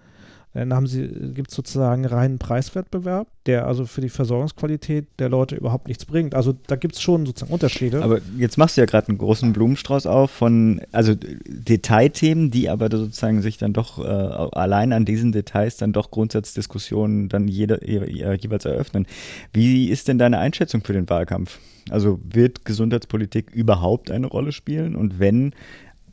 [0.56, 5.58] Dann haben sie, gibt es sozusagen reinen Preiswettbewerb, der also für die Versorgungsqualität der Leute
[5.58, 6.34] überhaupt nichts bringt.
[6.34, 8.02] Also da gibt es schon sozusagen Unterschiede.
[8.02, 12.90] Aber jetzt machst du ja gerade einen großen Blumenstrauß auf von, also Detailthemen, die aber
[12.90, 18.64] sozusagen sich dann doch äh, allein an diesen Details dann doch Grundsatzdiskussionen dann jeder, jeweils
[18.64, 19.08] eröffnen.
[19.52, 21.60] Wie ist denn deine Einschätzung für den Wahlkampf?
[21.90, 24.96] Also wird Gesundheitspolitik überhaupt eine Rolle spielen?
[24.96, 25.52] Und wenn,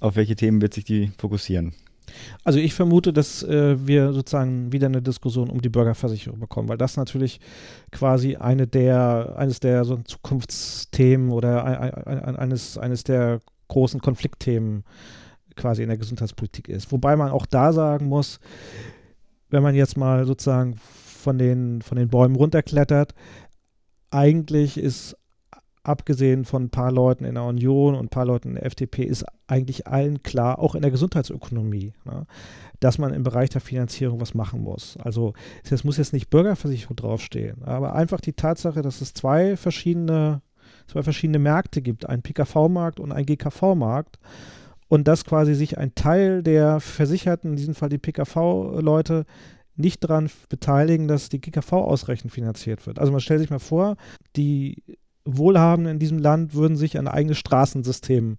[0.01, 1.75] auf welche Themen wird sich die fokussieren?
[2.45, 6.79] Also ich vermute, dass äh, wir sozusagen wieder eine Diskussion um die Bürgerversicherung bekommen, weil
[6.79, 7.41] das natürlich
[7.91, 14.85] quasi eine der, eines der so Zukunftsthemen oder ein, ein, eines, eines der großen Konfliktthemen
[15.57, 16.93] quasi in der Gesundheitspolitik ist.
[16.93, 18.41] Wobei man auch da sagen muss,
[19.51, 23.15] wenn man jetzt mal sozusagen von den, von den Bäumen runterklettert,
[24.11, 25.17] eigentlich ist
[25.85, 29.03] abgesehen von ein paar Leuten in der Union und ein paar Leuten in der FDP,
[29.05, 32.27] ist eigentlich allen klar, auch in der Gesundheitsökonomie, ne,
[32.81, 34.97] dass man im Bereich der Finanzierung was machen muss.
[34.99, 35.35] Also
[35.69, 40.43] es muss jetzt nicht Bürgerversicherung draufstehen, aber einfach die Tatsache, dass es zwei verschiedene,
[40.87, 44.19] zwei verschiedene Märkte gibt, einen PKV-Markt und einen GKV-Markt
[44.89, 49.27] und dass quasi sich ein Teil der Versicherten, in diesem Fall die PKV-Leute,
[49.75, 52.99] nicht daran beteiligen, dass die GKV ausreichend finanziert wird.
[52.99, 53.97] Also man stellt sich mal vor,
[54.37, 54.83] die
[55.25, 58.39] Wohlhabenden in diesem Land würden sich ein eigenes Straßensystem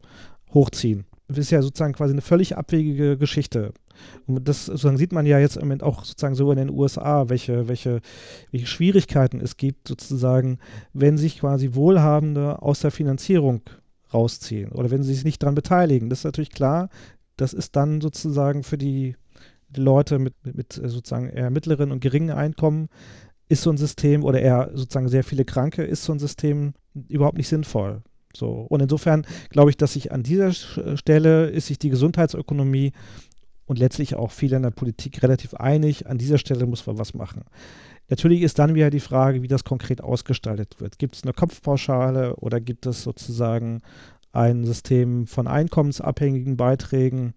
[0.54, 1.06] hochziehen.
[1.28, 3.74] Das ist ja sozusagen quasi eine völlig abwegige Geschichte.
[4.26, 7.30] Und das sozusagen sieht man ja jetzt im Moment auch sozusagen so in den USA,
[7.30, 8.02] welche, welche,
[8.52, 10.60] welche Schwierigkeiten es gibt, sozusagen,
[10.94, 13.62] wenn sich quasi Wohlhabende aus der Finanzierung
[14.14, 16.10] rausziehen oder wenn sie sich nicht daran beteiligen.
[16.10, 16.90] Das ist natürlich klar,
[17.38, 19.16] das ist dann sozusagen für die,
[19.78, 22.90] Leute mit, mit, mit sozusagen eher mittleren und geringen Einkommen
[23.50, 26.74] ist so ein System oder eher sozusagen sehr viele Kranke, ist so ein System
[27.10, 28.02] überhaupt nicht sinnvoll.
[28.36, 28.66] So.
[28.70, 32.94] Und insofern glaube ich, dass sich an dieser Stelle ist sich die Gesundheitsökonomie
[33.66, 37.14] und letztlich auch viele in der Politik relativ einig, an dieser Stelle muss man was
[37.14, 37.44] machen.
[38.10, 41.00] Natürlich ist dann wieder die Frage, wie das konkret ausgestaltet wird.
[41.00, 43.82] Gibt es eine Kopfpauschale oder gibt es sozusagen
[44.34, 47.34] ein System von einkommensabhängigen Beiträgen?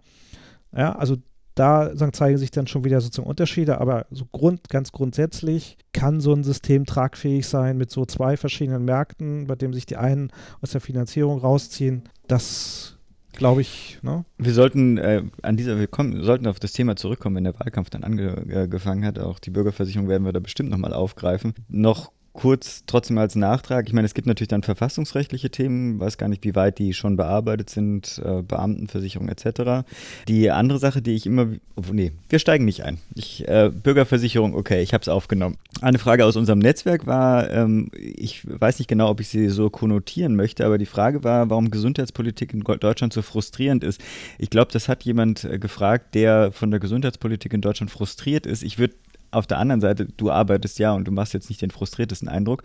[0.77, 1.16] Ja, also
[1.57, 6.33] da zeigen sich dann schon wieder sozusagen Unterschiede, aber so Grund, ganz grundsätzlich kann so
[6.33, 10.71] ein System tragfähig sein mit so zwei verschiedenen Märkten, bei dem sich die einen aus
[10.71, 12.03] der Finanzierung rausziehen.
[12.29, 12.97] Das
[13.33, 13.99] glaube ich.
[14.03, 14.25] Ne?
[14.38, 17.90] Wir sollten äh, an dieser, wir kommen, sollten auf das Thema zurückkommen, wenn der Wahlkampf
[17.90, 19.19] dann angefangen hat.
[19.19, 21.55] Auch die Bürgerversicherung werden wir da bestimmt nochmal aufgreifen.
[21.69, 23.88] Noch kurz trotzdem als Nachtrag.
[23.88, 27.16] Ich meine, es gibt natürlich dann verfassungsrechtliche Themen, weiß gar nicht, wie weit die schon
[27.16, 29.87] bearbeitet sind, äh, Beamtenversicherung etc.
[30.29, 32.99] Die andere Sache, die ich immer, oh, nee, wir steigen nicht ein.
[33.14, 35.57] Ich, äh, Bürgerversicherung, okay, ich habe es aufgenommen.
[35.81, 39.70] Eine Frage aus unserem Netzwerk war, ähm, ich weiß nicht genau, ob ich sie so
[39.70, 44.01] konnotieren möchte, aber die Frage war, warum Gesundheitspolitik in Deutschland so frustrierend ist.
[44.38, 48.62] Ich glaube, das hat jemand äh, gefragt, der von der Gesundheitspolitik in Deutschland frustriert ist.
[48.62, 48.94] Ich würde
[49.37, 52.62] auf der anderen Seite, du arbeitest ja und du machst jetzt nicht den frustriertesten Eindruck.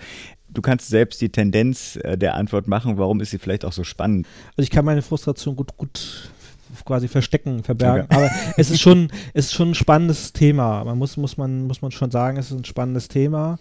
[0.49, 2.97] Du kannst selbst die Tendenz äh, der Antwort machen.
[2.97, 4.27] Warum ist sie vielleicht auch so spannend?
[4.55, 6.31] Also ich kann meine Frustration gut, gut
[6.85, 8.05] quasi verstecken, verbergen.
[8.05, 8.15] Okay.
[8.15, 10.83] Aber es ist schon, es ist schon ein spannendes Thema.
[10.85, 13.59] Man muss, muss man, muss man schon sagen, es ist ein spannendes Thema.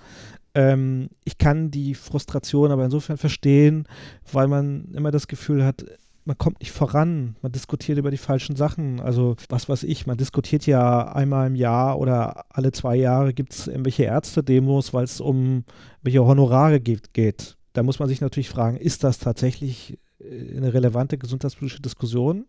[0.55, 3.87] Ähm, ich kann die Frustration aber insofern verstehen,
[4.33, 5.85] weil man immer das Gefühl hat,
[6.25, 9.01] man kommt nicht voran, man diskutiert über die falschen Sachen.
[9.01, 13.53] Also was weiß ich, man diskutiert ja einmal im Jahr oder alle zwei Jahre gibt
[13.53, 15.65] es irgendwelche Ärzte-Demos, weil es um
[16.03, 17.57] welche Honorare geht, geht.
[17.73, 22.47] Da muss man sich natürlich fragen, ist das tatsächlich äh, eine relevante gesundheitspolitische Diskussion?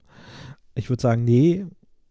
[0.76, 1.66] Ich würde sagen, nee.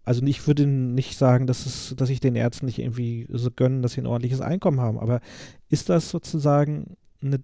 [0.04, 3.82] Also ich würde nicht sagen, dass, es, dass ich den Ärzten nicht irgendwie so gönnen,
[3.82, 4.98] dass sie ein ordentliches Einkommen haben.
[4.98, 5.20] Aber
[5.68, 7.40] ist das sozusagen eine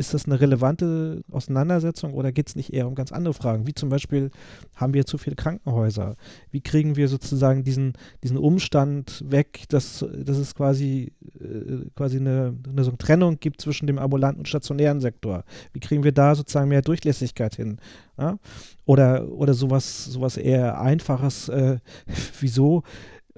[0.00, 3.66] ist das eine relevante Auseinandersetzung oder geht es nicht eher um ganz andere Fragen?
[3.66, 4.30] Wie zum Beispiel,
[4.74, 6.16] haben wir zu viele Krankenhäuser?
[6.50, 7.92] Wie kriegen wir sozusagen diesen,
[8.24, 13.86] diesen Umstand weg, dass, dass es quasi, äh, quasi eine, eine so Trennung gibt zwischen
[13.86, 15.44] dem ambulanten und stationären Sektor?
[15.74, 17.76] Wie kriegen wir da sozusagen mehr Durchlässigkeit hin?
[18.18, 18.38] Ja?
[18.86, 21.76] Oder, oder sowas, sowas eher Einfaches, äh,
[22.40, 22.84] wieso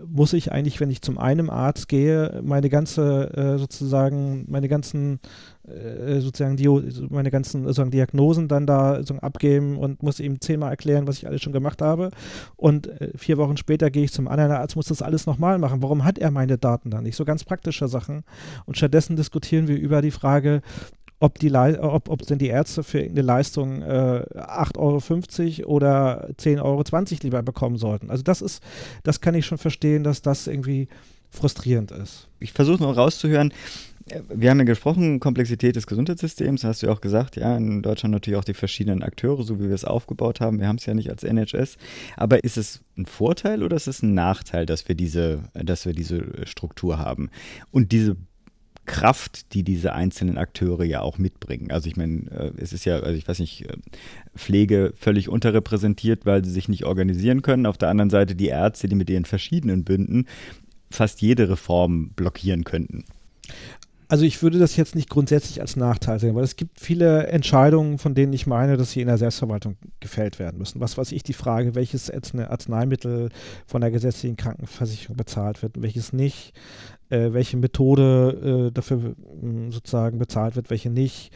[0.06, 5.20] muss ich eigentlich, wenn ich zum einen Arzt gehe, meine ganze äh, sozusagen, meine ganzen
[5.66, 6.68] äh, sozusagen die,
[7.10, 11.26] meine ganzen sozusagen Diagnosen dann da sozusagen abgeben und muss ihm zehnmal erklären, was ich
[11.26, 12.10] alles schon gemacht habe.
[12.56, 15.82] Und äh, vier Wochen später gehe ich zum anderen Arzt, muss das alles nochmal machen.
[15.82, 17.16] Warum hat er meine Daten dann nicht?
[17.16, 18.24] So ganz praktische Sachen.
[18.66, 20.62] Und stattdessen diskutieren wir über die Frage,
[21.22, 26.62] ob, die ob, ob denn die Ärzte für irgendeine Leistung äh, 8,50 Euro oder 10,20
[26.62, 26.82] Euro
[27.22, 28.10] lieber bekommen sollten.
[28.10, 28.60] Also das ist,
[29.04, 30.88] das kann ich schon verstehen, dass das irgendwie
[31.30, 32.28] frustrierend ist.
[32.40, 33.52] Ich versuche noch rauszuhören,
[34.34, 38.12] wir haben ja gesprochen, Komplexität des Gesundheitssystems, hast du ja auch gesagt, ja, in Deutschland
[38.12, 40.58] natürlich auch die verschiedenen Akteure, so wie wir es aufgebaut haben.
[40.58, 41.76] Wir haben es ja nicht als NHS.
[42.16, 45.92] Aber ist es ein Vorteil oder ist es ein Nachteil, dass wir diese, dass wir
[45.92, 47.30] diese Struktur haben?
[47.70, 48.16] Und diese
[48.84, 51.70] Kraft, die diese einzelnen Akteure ja auch mitbringen.
[51.70, 53.76] Also ich meine, äh, es ist ja, also ich weiß nicht, äh,
[54.36, 57.66] Pflege völlig unterrepräsentiert, weil sie sich nicht organisieren können.
[57.66, 60.26] Auf der anderen Seite die Ärzte, die mit ihren verschiedenen Bünden
[60.90, 63.04] fast jede Reform blockieren könnten.
[64.08, 67.98] Also ich würde das jetzt nicht grundsätzlich als Nachteil sehen, weil es gibt viele Entscheidungen,
[67.98, 70.80] von denen ich meine, dass sie in der Selbstverwaltung gefällt werden müssen.
[70.80, 73.30] Was weiß ich, die Frage, welches Arzneimittel
[73.66, 76.52] von der gesetzlichen Krankenversicherung bezahlt wird welches nicht,
[77.08, 81.32] äh, welche Methode äh, dafür äh, sozusagen bezahlt wird, welche nicht,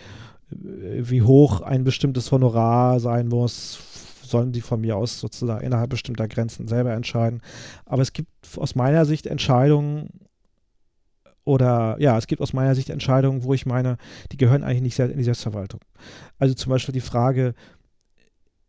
[0.51, 0.57] äh,
[1.01, 3.79] wie hoch ein bestimmtes Honorar sein muss,
[4.23, 7.41] sollen die von mir aus sozusagen innerhalb bestimmter Grenzen selber entscheiden.
[7.85, 10.09] Aber es gibt aus meiner Sicht Entscheidungen,
[11.47, 13.99] oder ja, es gibt aus meiner Sicht Entscheidungen, wo ich meine,
[14.33, 15.81] die gehören eigentlich nicht in die Selbstverwaltung.
[16.39, 17.55] Also zum Beispiel die Frage,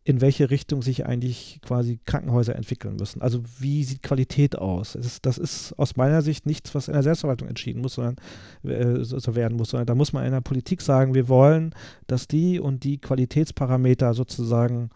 [0.04, 3.20] in welche Richtung sich eigentlich quasi Krankenhäuser entwickeln müssen.
[3.20, 4.94] Also wie sieht Qualität aus?
[4.94, 8.16] Ist, das ist aus meiner Sicht nichts, was in der Selbstverwaltung entschieden muss, sondern
[8.62, 11.74] äh, so werden muss, sondern da muss man in der Politik sagen, wir wollen,
[12.06, 14.90] dass die und die Qualitätsparameter sozusagen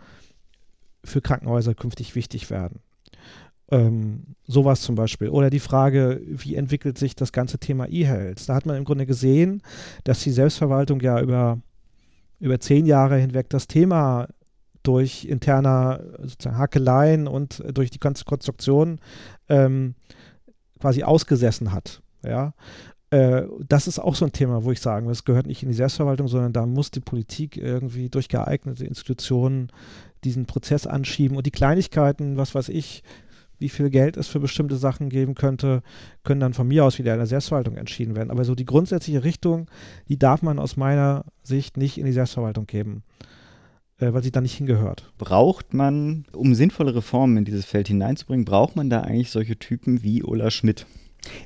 [1.04, 2.78] für Krankenhäuser künftig wichtig werden.
[3.72, 5.30] Ähm, sowas zum Beispiel.
[5.30, 8.46] Oder die Frage, wie entwickelt sich das ganze Thema E-Health?
[8.46, 9.62] Da hat man im Grunde gesehen,
[10.04, 11.58] dass die Selbstverwaltung ja über,
[12.38, 14.28] über zehn Jahre hinweg das Thema
[14.82, 19.00] durch interner sozusagen Hackeleien und durch die Konstruktion
[19.48, 19.94] ähm,
[20.78, 22.02] quasi ausgesessen hat.
[22.22, 22.52] Ja,
[23.08, 25.70] äh, das ist auch so ein Thema, wo ich sagen will, es gehört nicht in
[25.70, 29.68] die Selbstverwaltung, sondern da muss die Politik irgendwie durch geeignete Institutionen
[30.24, 33.02] diesen Prozess anschieben und die Kleinigkeiten, was weiß ich,
[33.62, 35.82] wie viel Geld es für bestimmte Sachen geben könnte,
[36.24, 38.30] können dann von mir aus wieder in der Selbstverwaltung entschieden werden.
[38.30, 39.70] Aber so die grundsätzliche Richtung,
[40.08, 43.04] die darf man aus meiner Sicht nicht in die Selbstverwaltung geben,
[43.98, 45.10] äh, weil sie da nicht hingehört.
[45.16, 50.02] Braucht man, um sinnvolle Reformen in dieses Feld hineinzubringen, braucht man da eigentlich solche Typen
[50.02, 50.86] wie Ola Schmidt?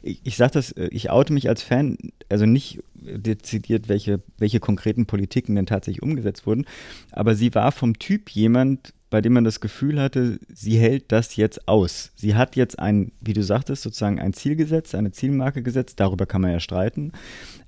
[0.02, 1.98] Ich, ich sage das, äh, ich oute mich als Fan,
[2.28, 6.64] also nicht dezidiert, welche, welche konkreten Politiken denn tatsächlich umgesetzt wurden,
[7.12, 11.36] aber sie war vom Typ jemand, bei dem man das Gefühl hatte, sie hält das
[11.36, 12.12] jetzt aus.
[12.16, 16.26] Sie hat jetzt ein, wie du sagtest, sozusagen ein Ziel gesetzt, eine Zielmarke gesetzt, darüber
[16.26, 17.12] kann man ja streiten.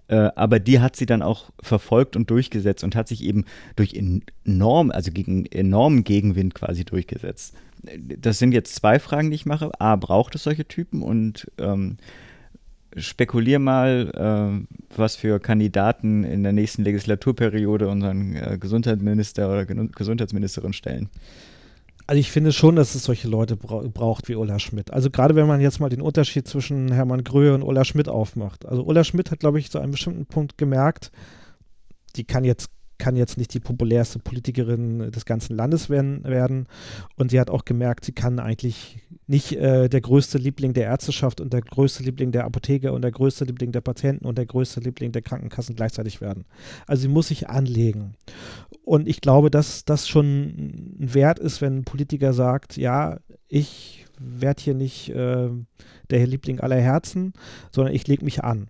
[0.09, 3.45] Äh, aber die hat sie dann auch verfolgt und durchgesetzt und hat sich eben
[3.77, 7.55] durch enorm, also gegen enormen Gegenwind quasi durchgesetzt.
[7.83, 9.71] Das sind jetzt zwei Fragen, die ich mache.
[9.81, 11.03] A, braucht es solche Typen?
[11.03, 11.99] Und ähm,
[12.97, 19.93] spekulier mal, äh, was für Kandidaten in der nächsten Legislaturperiode unseren äh, Gesundheitsminister oder Gen
[19.93, 21.09] Gesundheitsministerin stellen.
[22.07, 24.91] Also ich finde schon, dass es solche Leute bra braucht wie Ulla Schmidt.
[24.93, 28.65] Also gerade wenn man jetzt mal den Unterschied zwischen Hermann Gröhe und Ulla Schmidt aufmacht.
[28.65, 31.13] Also Ulla Schmidt hat, glaube ich, zu einem bestimmten Punkt gemerkt,
[32.17, 36.67] die kann jetzt kann jetzt nicht die populärste Politikerin des ganzen Landes werden, werden.
[37.17, 41.41] Und sie hat auch gemerkt, sie kann eigentlich nicht äh, der größte Liebling der Ärzteschaft
[41.41, 44.81] und der größte Liebling der Apotheker und der größte Liebling der Patienten und der größte
[44.81, 46.45] Liebling der Krankenkassen gleichzeitig werden.
[46.87, 48.15] Also sie muss sich anlegen.
[48.85, 54.07] Und ich glaube, dass das schon ein Wert ist, wenn ein Politiker sagt, ja, ich
[54.19, 55.49] werde hier nicht äh,
[56.11, 57.33] der Liebling aller Herzen,
[57.71, 58.69] sondern ich lege mich an.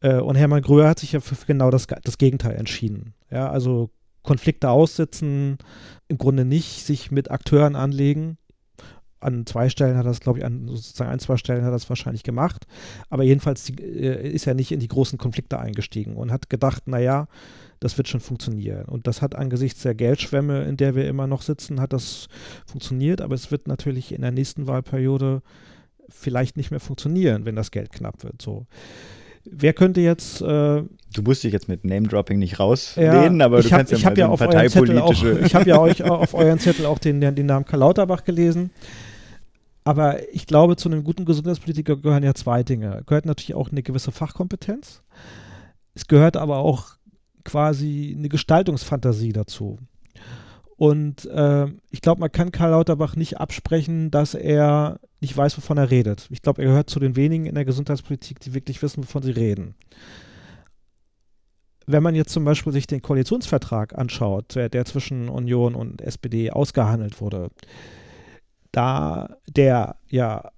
[0.00, 3.14] Äh, und Hermann Gröhe hat sich ja für genau das, das Gegenteil entschieden.
[3.30, 3.90] Ja, also
[4.22, 5.58] Konflikte aussitzen,
[6.08, 8.36] im Grunde nicht sich mit Akteuren anlegen.
[9.20, 12.22] An zwei Stellen hat das, glaube ich, an sozusagen ein, zwei Stellen hat das wahrscheinlich
[12.22, 12.66] gemacht.
[13.10, 16.88] Aber jedenfalls die, äh, ist er nicht in die großen Konflikte eingestiegen und hat gedacht,
[16.88, 17.28] naja,
[17.80, 18.86] das wird schon funktionieren.
[18.86, 22.28] Und das hat angesichts der Geldschwemme, in der wir immer noch sitzen, hat das
[22.66, 23.20] funktioniert.
[23.20, 25.42] Aber es wird natürlich in der nächsten Wahlperiode
[26.08, 28.40] vielleicht nicht mehr funktionieren, wenn das Geld knapp wird.
[28.42, 28.66] So.
[29.44, 30.40] Wer könnte jetzt.
[30.42, 33.98] Äh, du musst dich jetzt mit Name-Dropping nicht rausreden, ja, aber du hab, kannst ja
[33.98, 35.38] mal so ja auf parteipolitische.
[35.40, 38.70] Auch, ich habe ja euch auf euren Zettel auch den, den Namen Karl Lauterbach gelesen.
[39.82, 43.02] Aber ich glaube, zu einem guten Gesundheitspolitiker gehören ja zwei Dinge.
[43.06, 45.02] Gehört natürlich auch eine gewisse Fachkompetenz.
[45.94, 46.96] Es gehört aber auch
[47.44, 49.78] quasi eine Gestaltungsfantasie dazu.
[50.80, 55.76] Und äh, ich glaube, man kann Karl Lauterbach nicht absprechen, dass er nicht weiß, wovon
[55.76, 56.26] er redet.
[56.30, 59.32] Ich glaube, er gehört zu den wenigen in der Gesundheitspolitik, die wirklich wissen, wovon sie
[59.32, 59.74] reden.
[61.86, 66.50] Wenn man jetzt zum Beispiel sich den Koalitionsvertrag anschaut, der, der zwischen Union und SPD
[66.50, 67.50] ausgehandelt wurde,
[68.72, 70.50] da der ja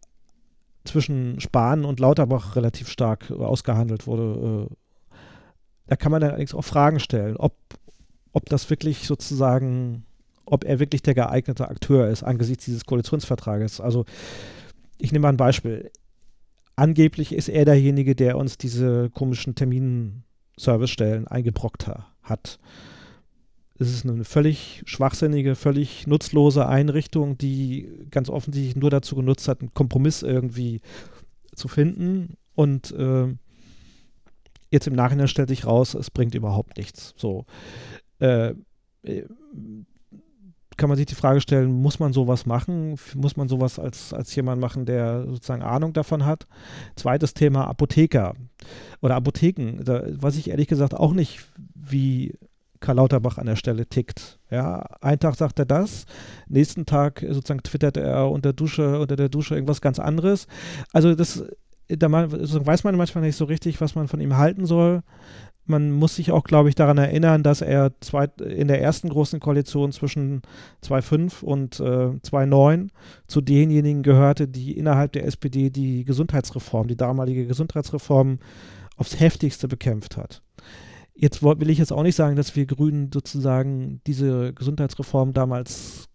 [0.85, 5.17] zwischen Spahn und Lauterbach relativ stark ausgehandelt wurde, äh,
[5.89, 7.57] da kann man dann allerdings auch Fragen stellen, ob,
[8.31, 10.05] ob das wirklich sozusagen
[10.45, 13.81] ob er wirklich der geeignete Akteur ist angesichts dieses Koalitionsvertrages.
[13.81, 14.05] Also
[14.99, 15.91] ich nehme mal ein Beispiel.
[16.77, 21.91] Angeblich ist er derjenige, der uns diese komischen Terminservicestellen eingebrockt
[22.23, 22.59] hat.
[23.79, 29.61] Es ist eine völlig schwachsinnige, völlig nutzlose Einrichtung, die ganz offensichtlich nur dazu genutzt hat,
[29.61, 30.81] einen Kompromiss irgendwie
[31.55, 32.37] zu finden.
[32.55, 33.35] Und äh,
[34.71, 37.15] jetzt im Nachhinein stellt sich raus, es bringt überhaupt nichts.
[37.17, 37.45] So.
[38.19, 38.55] Äh,
[40.77, 42.97] kann man sich die Frage stellen, muss man sowas machen?
[43.15, 46.47] Muss man sowas als, als jemand machen, der sozusagen Ahnung davon hat?
[46.97, 48.35] Zweites Thema Apotheker
[49.01, 49.83] oder Apotheken.
[49.85, 51.41] Da weiß ich ehrlich gesagt auch nicht,
[51.75, 52.35] wie
[52.81, 54.39] Karl Lauterbach an der Stelle tickt.
[54.51, 56.05] Ja, einen Tag sagt er das,
[56.49, 60.47] nächsten Tag sozusagen twittert er unter Dusche, unter der Dusche irgendwas ganz anderes.
[60.93, 61.45] Also das,
[61.89, 65.03] da weiß man manchmal nicht so richtig, was man von ihm halten soll
[65.65, 69.41] man muss sich auch, glaube ich, daran erinnern, dass er zwei, in der ersten großen
[69.41, 70.43] Koalition zwischen
[70.85, 72.89] 2.5 und äh, 2.9
[73.29, 78.39] zu denjenigen gehörte, die innerhalb der SPD die Gesundheitsreform, die damalige Gesundheitsreform
[78.97, 80.43] aufs heftigste bekämpft hat.
[81.15, 86.09] Jetzt will ich jetzt auch nicht sagen, dass wir Grünen sozusagen diese Gesundheitsreform damals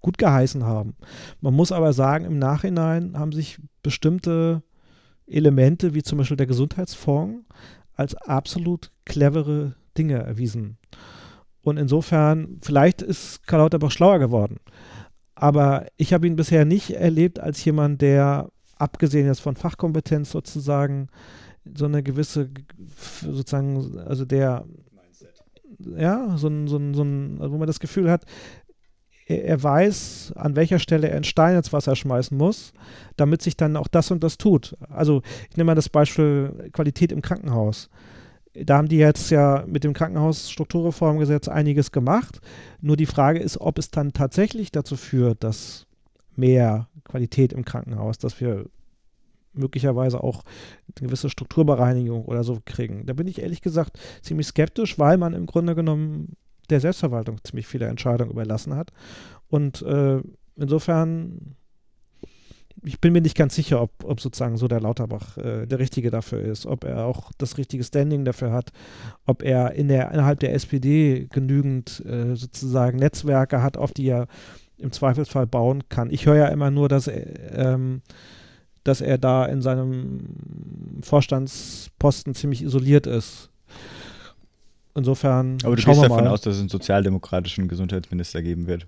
[0.00, 0.94] gut geheißen haben.
[1.40, 4.62] Man muss aber sagen, im Nachhinein haben sich bestimmte
[5.26, 7.44] Elemente, wie zum Beispiel der Gesundheitsfonds,
[8.02, 10.76] als absolut clevere Dinge erwiesen.
[11.62, 14.58] Und insofern, vielleicht ist Karl Lauterbach schlauer geworden.
[15.34, 21.08] Aber ich habe ihn bisher nicht erlebt als jemand, der, abgesehen jetzt von Fachkompetenz sozusagen,
[21.64, 22.50] so eine gewisse,
[23.20, 24.64] sozusagen, also der,
[25.96, 28.24] ja, so ein, so ein, so ein, wo man das Gefühl hat,
[29.26, 32.72] er, weiß, an welcher Stelle er einen Stein ins Wasser schmeißen muss,
[33.16, 34.76] damit sich dann auch das und das tut.
[34.88, 37.88] Also ich nehme mal das Beispiel Qualität im Krankenhaus.
[38.54, 42.40] Da haben die jetzt ja mit dem Krankenhausstrukturreformgesetz einiges gemacht.
[42.80, 45.86] Nur die Frage ist, ob es dann tatsächlich dazu führt, dass
[46.36, 48.66] mehr Qualität im Krankenhaus, dass wir
[49.54, 50.42] möglicherweise auch
[50.98, 53.06] eine gewisse Strukturbereinigung oder so kriegen.
[53.06, 56.36] Da bin ich ehrlich gesagt ziemlich skeptisch, weil man im Grunde genommen
[56.72, 58.90] der Selbstverwaltung ziemlich viele Entscheidungen überlassen hat.
[59.48, 60.20] Und äh,
[60.56, 61.56] insofern,
[62.84, 66.10] ich bin mir nicht ganz sicher, ob, ob sozusagen so der Lauterbach äh, der Richtige
[66.10, 68.72] dafür ist, ob er auch das richtige Standing dafür hat,
[69.26, 74.26] ob er in der, innerhalb der SPD genügend äh, sozusagen Netzwerke hat, auf die er
[74.78, 76.10] im Zweifelsfall bauen kann.
[76.10, 78.02] Ich höre ja immer nur, dass er, ähm,
[78.84, 83.51] dass er da in seinem Vorstandsposten ziemlich isoliert ist.
[84.94, 85.58] Insofern.
[85.64, 86.28] Aber du gehst davon mal.
[86.28, 88.86] aus, dass es einen sozialdemokratischen Gesundheitsminister geben wird.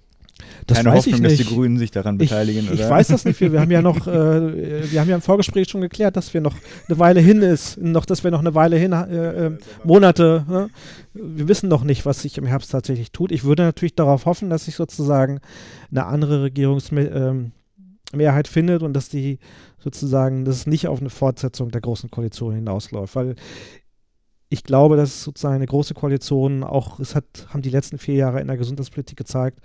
[0.66, 1.48] Das Keine weiß Hoffnung, ich dass nicht.
[1.50, 2.90] die Grünen sich daran Ich, beteiligen, ich oder?
[2.90, 3.40] weiß das nicht.
[3.40, 6.40] Wir, wir haben ja noch, äh, wir haben ja im Vorgespräch schon geklärt, dass wir
[6.40, 6.56] noch
[6.88, 10.44] eine Weile hin ist, noch, dass wir noch eine Weile hin, äh, äh, Monate.
[10.48, 10.70] Ne?
[11.14, 13.30] Wir wissen noch nicht, was sich im Herbst tatsächlich tut.
[13.30, 15.40] Ich würde natürlich darauf hoffen, dass sich sozusagen
[15.92, 17.52] eine andere Regierungsmehrheit
[18.46, 19.38] findet und dass die
[19.78, 23.36] sozusagen, dass es nicht auf eine Fortsetzung der großen Koalition hinausläuft, weil
[24.54, 28.40] ich glaube, dass sozusagen eine große Koalition auch, es hat, haben die letzten vier Jahre
[28.40, 29.58] in der Gesundheitspolitik gezeigt,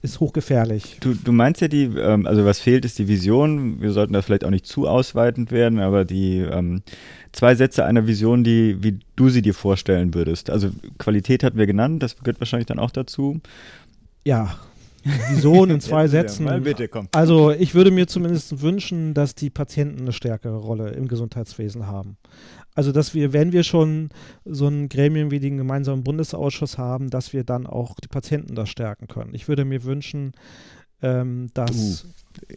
[0.00, 0.96] ist hochgefährlich.
[1.00, 3.82] Du, du meinst ja die, ähm, also was fehlt, ist die Vision.
[3.82, 6.82] Wir sollten das vielleicht auch nicht zu ausweitend werden, aber die ähm,
[7.32, 10.48] zwei Sätze einer Vision, die, wie du sie dir vorstellen würdest.
[10.48, 13.40] Also Qualität hatten wir genannt, das gehört wahrscheinlich dann auch dazu.
[14.24, 14.56] Ja,
[15.30, 16.44] Vision in zwei Sätzen.
[16.44, 17.08] Mal bitte, komm.
[17.12, 22.16] Also ich würde mir zumindest wünschen, dass die Patienten eine stärkere Rolle im Gesundheitswesen haben.
[22.78, 24.10] Also dass wir, wenn wir schon
[24.44, 28.66] so ein Gremium wie den gemeinsamen Bundesausschuss haben, dass wir dann auch die Patienten da
[28.66, 29.30] stärken können.
[29.34, 30.30] Ich würde mir wünschen,
[31.02, 32.06] ähm, dass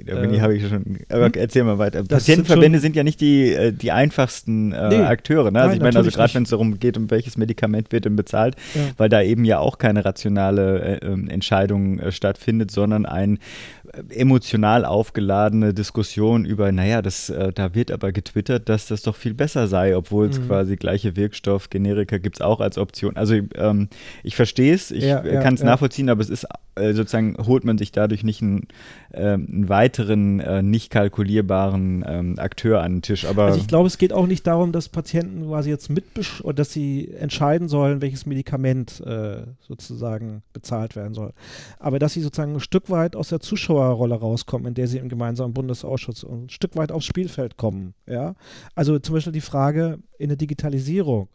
[0.06, 1.00] Da bin ich, Äh, habe ich schon.
[1.10, 1.32] Aber hm?
[1.36, 2.04] erzähl mal weiter.
[2.04, 4.96] Patientenverbände sind ja nicht die, äh, die einfachsten äh, Nee.
[4.98, 5.50] Akteure.
[5.50, 5.60] Ne?
[5.60, 8.16] Also Nein, ich meine, also gerade wenn es darum geht, um welches Medikament wird denn
[8.16, 8.82] bezahlt, Ja.
[8.98, 13.81] weil da eben ja auch keine rationale äh, ähm, Entscheidung äh, stattfindet, sondern ein äh,
[14.10, 19.34] emotional aufgeladene Diskussion über, naja, das, äh, da wird aber getwittert, dass das doch viel
[19.34, 20.48] besser sei, obwohl es Mhm.
[20.48, 23.16] quasi gleiche Wirkstoff, Generika gibt es auch als Option.
[23.18, 23.90] Also ähm,
[24.24, 25.66] ich verstehe es, ich Ja, ja, kann es ja.
[25.68, 28.68] nachvollziehen, aber es ist äh, sozusagen, holt man sich dadurch nicht einen,
[29.14, 33.26] ähm, einen weiteren, äh, nicht kalkulierbaren ähm, Akteur an den Tisch.
[33.26, 36.54] Aber Also ich glaube, es geht auch nicht darum, dass Patienten quasi jetzt mitbesch oder
[36.54, 41.34] dass sie entscheiden sollen, welches Medikament äh, sozusagen bezahlt werden soll.
[41.80, 43.42] Aber dass sie sozusagen ein Stück weit aus der
[43.82, 47.94] Zuschauerrolle rauskommen, in der sie im gemeinsamen Bundesausschuss und ein Stück weit aufs Spielfeld kommen.
[48.08, 48.36] Ja?
[48.76, 51.30] Also zum Beispiel die Frage in der Digitalisierung.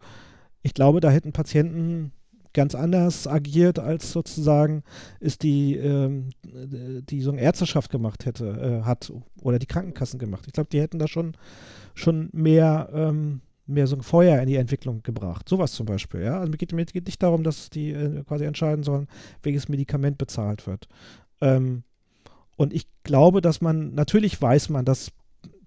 [0.62, 2.12] Ich glaube, da hätten Patienten
[2.52, 4.82] ganz anders agiert, als sozusagen
[5.20, 10.44] es die, ähm, die so eine Ärzteschaft gemacht hätte, äh, hat oder die Krankenkassen gemacht.
[10.46, 11.36] Ich glaube, die hätten da schon,
[11.94, 15.48] schon mehr, ähm, mehr so ein Feuer in die Entwicklung gebracht.
[15.48, 16.38] Sowas zum Beispiel, ja.
[16.38, 19.06] Also mir geht, mir geht nicht darum, dass die äh, quasi entscheiden sollen,
[19.42, 20.88] welches Medikament bezahlt wird.
[21.42, 21.82] Ähm,
[22.56, 25.12] und ich glaube, dass man, natürlich weiß man, dass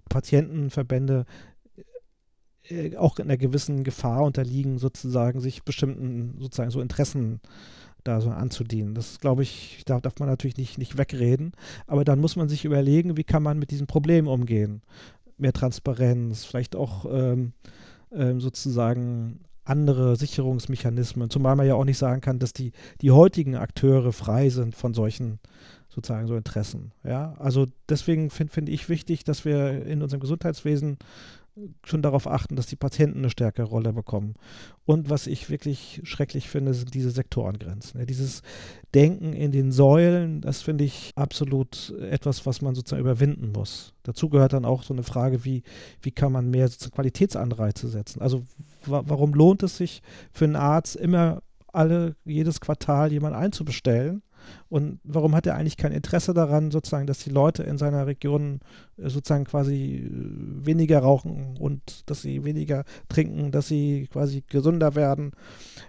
[0.08, 1.24] Patientenverbände
[2.68, 7.40] äh, auch in einer gewissen Gefahr unterliegen, sozusagen sich bestimmten sozusagen so Interessen
[8.04, 8.94] da so anzudienen.
[8.94, 11.52] Das glaube ich, da darf man natürlich nicht, nicht wegreden.
[11.86, 14.82] Aber dann muss man sich überlegen, wie kann man mit diesem Problem umgehen.
[15.36, 17.52] Mehr Transparenz, vielleicht auch ähm,
[18.12, 22.72] ähm, sozusagen andere Sicherungsmechanismen, zumal man ja auch nicht sagen kann, dass die,
[23.02, 25.38] die heutigen Akteure frei sind von solchen
[25.90, 26.92] sozusagen so Interessen.
[27.04, 30.98] Ja, also deswegen finde find ich wichtig, dass wir in unserem Gesundheitswesen
[31.84, 34.34] schon darauf achten, dass die Patienten eine stärkere Rolle bekommen.
[34.84, 38.00] Und was ich wirklich schrecklich finde, sind diese Sektorengrenzen.
[38.00, 38.42] Ja, dieses
[38.94, 43.94] Denken in den Säulen, das finde ich absolut etwas, was man sozusagen überwinden muss.
[44.04, 45.62] Dazu gehört dann auch so eine Frage, wie,
[46.00, 48.22] wie kann man mehr Qualitätsanreize setzen?
[48.22, 48.44] Also
[48.86, 54.22] wa warum lohnt es sich für einen Arzt immer alle, jedes Quartal jemanden einzubestellen?
[54.68, 58.60] Und warum hat er eigentlich kein Interesse daran, sozusagen, dass die Leute in seiner Region
[58.96, 64.94] äh, sozusagen quasi äh, weniger rauchen und dass sie weniger trinken, dass sie quasi gesünder
[64.94, 65.32] werden?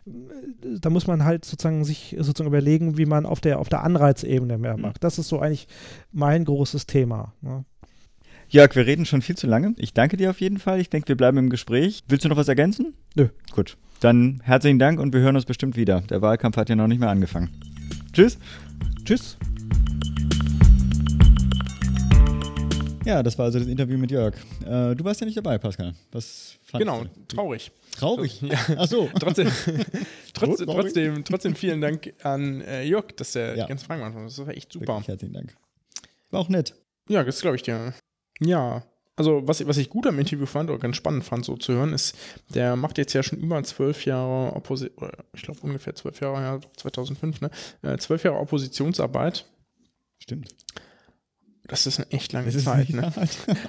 [0.06, 3.84] Äh, Da muss man halt sozusagen sich sozusagen überlegen, wie man auf der, auf der
[3.84, 5.04] Anreizebene mehr macht.
[5.04, 5.68] Das ist so eigentlich
[6.12, 7.34] mein großes Thema.
[7.42, 7.66] Ne?
[8.50, 9.74] Jörg, wir reden schon viel zu lange.
[9.78, 10.82] Ich danke dir auf jeden Fall.
[10.82, 12.04] Ich denke, wir bleiben im Gespräch.
[12.10, 12.94] Willst du noch was ergänzen?
[13.16, 13.30] Nö.
[13.54, 13.78] Gut.
[14.02, 16.02] Dann herzlichen Dank und wir hören uns bestimmt wieder.
[16.02, 17.50] Der Wahlkampf hat ja noch nicht mehr angefangen.
[18.14, 18.38] Tschüss.
[19.06, 19.38] Tschüss.
[23.06, 24.36] Ja, das war also das Interview mit Jörg.
[24.66, 25.94] Äh, du warst ja nicht dabei, Pascal.
[26.12, 27.10] Was Genau, du?
[27.28, 27.72] traurig.
[27.98, 28.42] Traurig?
[28.42, 28.58] Ja.
[28.78, 29.10] Ach so.
[29.20, 29.48] Trotzdem,
[30.34, 33.64] trotzdem, trotzdem, trotzdem vielen Dank an äh, Jörg, dass er Ja.
[33.64, 34.40] die ganzen Fragen beantwortet hat.
[34.40, 34.88] Das war echt super.
[34.88, 35.56] Wirklich herzlichen Dank.
[36.30, 36.76] War auch nett.
[37.10, 37.94] Ja, das glaube ich dir.
[38.40, 38.84] Ja,
[39.16, 41.94] also was, was ich gut am Interview fand oder ganz spannend fand, so zu hören,
[41.94, 42.18] ist,
[42.50, 46.60] der macht jetzt ja schon über zwölf Jahre Opposition, ich glaube ungefähr zwölf Jahre, ja,
[46.78, 47.52] 2005, ne?
[47.82, 49.46] Äh, Zwölf Jahre Oppositionsarbeit.
[50.18, 50.50] Stimmt.
[51.68, 53.12] Das ist eine echt lange Zeit, ne?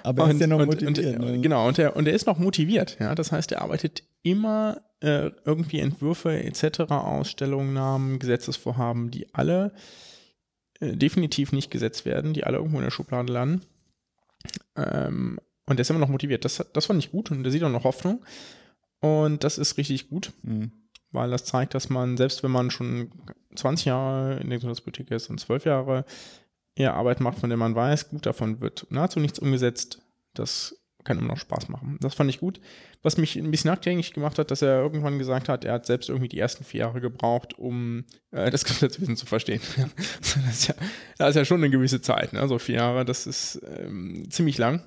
[0.02, 1.18] Aber er ist ja noch und, motiviert.
[1.18, 1.40] Und, ne?
[1.40, 2.96] Genau, und er, und er ist noch motiviert.
[2.98, 3.14] Ja?
[3.14, 9.72] Das heißt, er arbeitet immer äh, irgendwie Entwürfe etc., Ausstellungnahmen, Gesetzesvorhaben, die alle
[10.80, 13.62] äh, definitiv nicht gesetzt werden, die alle irgendwo in der Schublade landen.
[14.76, 16.44] Ähm, und er ist immer noch motiviert.
[16.44, 18.24] Das, das fand ich gut und er sieht auch noch Hoffnung.
[19.00, 20.72] Und das ist richtig gut, Mhm.
[21.10, 23.10] weil das zeigt, dass man, selbst wenn man schon
[23.54, 26.04] 20 Jahre in der Gesundheitspolitik ist und 12 Jahre
[26.74, 30.00] eher Arbeit macht, von der man weiß, gut, davon wird nahezu nichts umgesetzt.
[30.34, 31.98] Das kann immer noch Spaß machen.
[32.00, 32.60] Das fand ich gut.
[33.02, 36.08] Was mich ein bisschen nachdenklich gemacht hat, dass er irgendwann gesagt hat, er hat selbst
[36.08, 39.60] irgendwie die ersten vier Jahre gebraucht, um äh, das Gesundheitswesen zu verstehen.
[40.20, 40.74] das, ist ja,
[41.18, 42.32] das ist ja schon eine gewisse Zeit.
[42.32, 42.40] Ne?
[42.40, 44.82] Also vier Jahre, das ist ähm, ziemlich lang.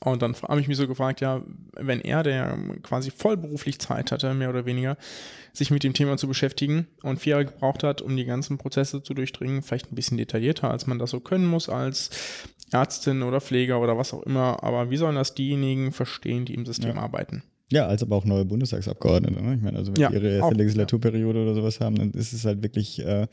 [0.00, 1.42] Und dann habe ich mich so gefragt, ja,
[1.72, 4.96] wenn er, der quasi vollberuflich Zeit hatte, mehr oder weniger,
[5.52, 9.02] sich mit dem Thema zu beschäftigen und vier Jahre gebraucht hat, um die ganzen Prozesse
[9.02, 12.10] zu durchdringen, vielleicht ein bisschen detaillierter, als man das so können muss als
[12.72, 14.62] Ärztin oder Pfleger oder was auch immer.
[14.62, 17.02] Aber wie sollen das diejenigen verstehen, die im System Ja.
[17.02, 17.42] arbeiten?
[17.70, 19.42] Ja, als aber auch neue Bundestagsabgeordnete.
[19.42, 19.54] Ne?
[19.56, 22.32] Ich meine, also wenn Ja, die ihre erste auch, Legislaturperiode oder sowas haben, dann ist
[22.32, 23.26] es halt wirklich äh,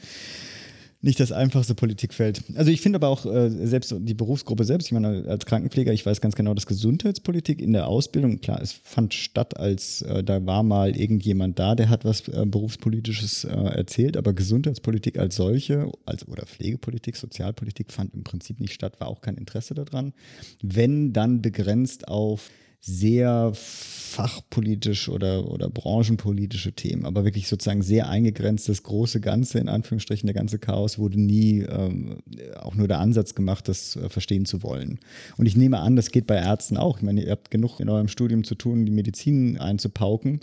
[1.01, 2.43] nicht das einfachste Politikfeld.
[2.55, 6.05] Also ich finde aber auch äh, selbst die Berufsgruppe selbst, ich meine, als Krankenpfleger, ich
[6.05, 10.45] weiß ganz genau, dass Gesundheitspolitik in der Ausbildung, klar, es fand statt, als äh, da
[10.45, 15.91] war mal irgendjemand da, der hat was äh, Berufspolitisches äh, erzählt, aber Gesundheitspolitik als solche,
[16.05, 20.13] also oder Pflegepolitik, Sozialpolitik fand im Prinzip nicht statt, war auch kein Interesse daran.
[20.61, 22.49] Wenn dann begrenzt auf
[22.81, 28.67] sehr fachpolitisch oder, oder branchenpolitische Themen, aber wirklich sozusagen sehr eingegrenzt.
[28.67, 32.17] Das große Ganze, in Anführungsstrichen, der ganze Chaos wurde nie ähm,
[32.59, 34.99] auch nur der Ansatz gemacht, das äh, verstehen zu wollen.
[35.37, 36.97] Und ich nehme an, das geht bei Ärzten auch.
[36.97, 40.41] Ich meine, ihr habt genug in eurem Studium zu tun, die Medizin einzupauken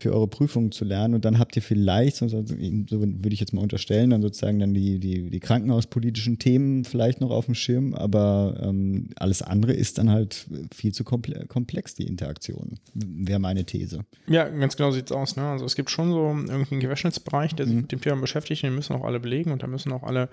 [0.00, 3.52] für eure Prüfungen zu lernen und dann habt ihr vielleicht, so, so würde ich jetzt
[3.52, 7.94] mal unterstellen, dann sozusagen dann die, die, die krankenhauspolitischen Themen vielleicht noch auf dem Schirm,
[7.94, 13.64] aber ähm, alles andere ist dann halt viel zu komple komplex, die Interaktion, wäre meine
[13.64, 14.04] These.
[14.26, 15.36] Ja, ganz genau sieht es aus.
[15.36, 15.42] Ne?
[15.42, 17.82] Also es gibt schon so irgendwie einen Querschnittsbereich, der sich Mhm.
[17.82, 20.28] mit dem Thema beschäftigt, den müssen auch alle belegen und da müssen auch alle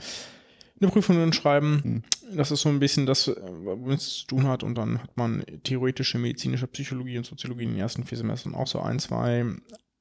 [0.79, 1.81] eine Prüfung drin schreiben.
[1.83, 2.35] Mhm.
[2.35, 4.63] Das ist so ein bisschen das, äh, womit es zu tun hat.
[4.63, 8.67] Und dann hat man theoretische, medizinische Psychologie und Soziologie in den ersten vier Semestern auch
[8.67, 9.45] so ein, zwei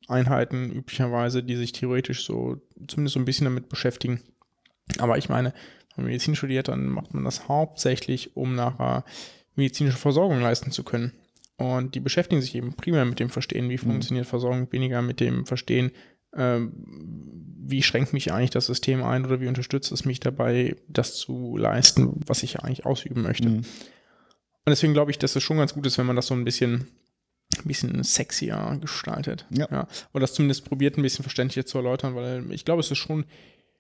[0.09, 4.21] Einheiten üblicherweise, die sich theoretisch so zumindest so ein bisschen damit beschäftigen.
[4.99, 5.55] Aber ich meine,
[5.95, 9.05] wenn man Medizin studiert, dann macht man das hauptsächlich, um nachher
[9.55, 11.13] medizinische Versorgung leisten zu können.
[11.57, 15.47] Und die beschäftigen sich eben primär mit dem Verstehen, wie funktioniert Versorgung, weniger mit dem
[15.47, 15.93] Verstehen,
[16.37, 21.57] wie schränkt mich eigentlich das System ein oder wie unterstützt es mich dabei, das zu
[21.57, 23.49] leisten, was ich eigentlich ausüben möchte.
[23.49, 23.57] Mhm.
[23.57, 26.45] Und deswegen glaube ich, dass es schon ganz gut ist, wenn man das so ein
[26.45, 26.89] bisschen,
[27.59, 29.47] ein bisschen sexier gestaltet.
[29.51, 29.89] Ja.
[30.13, 33.25] Oder das zumindest probiert, ein bisschen verständlicher zu erläutern, weil ich glaube, es ist schon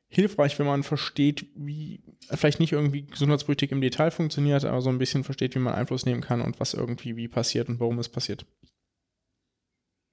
[0.08, 4.98] hilfreich, wenn man versteht, wie vielleicht nicht irgendwie Gesundheitspolitik im Detail funktioniert, aber so ein
[4.98, 8.08] bisschen versteht, wie man Einfluss nehmen kann und was irgendwie wie passiert und warum es
[8.08, 8.46] passiert.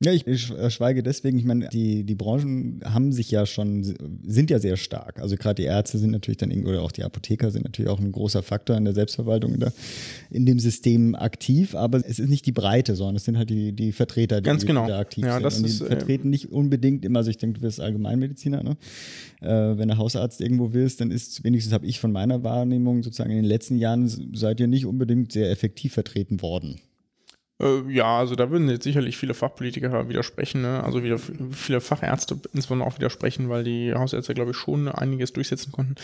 [0.04, 3.84] Ja, ich, ich schweige deswegen, ich meine, die, die Branchen haben sich ja schon,
[4.24, 5.20] sind ja sehr stark.
[5.20, 8.00] Also gerade die Ärzte sind natürlich dann irgendwie, oder auch die Apotheker sind natürlich auch
[8.00, 9.74] ein großer Faktor in der Selbstverwaltung in, der,
[10.32, 13.74] in dem System aktiv, aber es ist nicht die Breite, sondern es sind halt die,
[13.74, 14.86] die Vertreter, die, Ganz genau.
[14.86, 15.44] die da aktiv Ja, sind.
[15.44, 18.64] das Und die ist, äh, vertreten nicht unbedingt immer, also ich denke, du wirst Allgemeinmediziner,
[18.64, 18.78] ne?
[19.42, 23.30] Äh, wenn du Hausarzt irgendwo willst, dann ist, wenigstens habe ich von meiner Wahrnehmung sozusagen
[23.30, 26.80] in den letzten Jahren seid ihr nicht unbedingt sehr effektiv vertreten worden.
[27.62, 30.84] Äh, ja, also da würden jetzt sicherlich viele Fachpolitiker widersprechen, ne?
[30.84, 35.72] also wieder viele Fachärzte insbesondere auch widersprechen, weil die Hausärzte, glaube ich, schon einiges durchsetzen
[35.72, 35.96] konnten.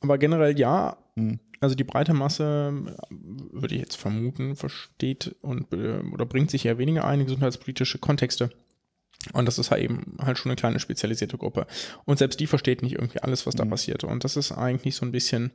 [0.00, 1.38] Aber generell ja, Hm.
[1.60, 3.14] also die breite Masse, äh,
[3.52, 7.98] würde ich jetzt vermuten, versteht und äh, oder bringt sich eher weniger ein in gesundheitspolitische
[7.98, 8.50] Kontexte.
[9.34, 11.66] Und das ist halt eben halt schon eine kleine spezialisierte Gruppe.
[12.06, 13.70] Und selbst die versteht nicht irgendwie alles, was da Mhm.
[13.70, 14.04] passiert.
[14.04, 15.52] Und das ist eigentlich so ein bisschen,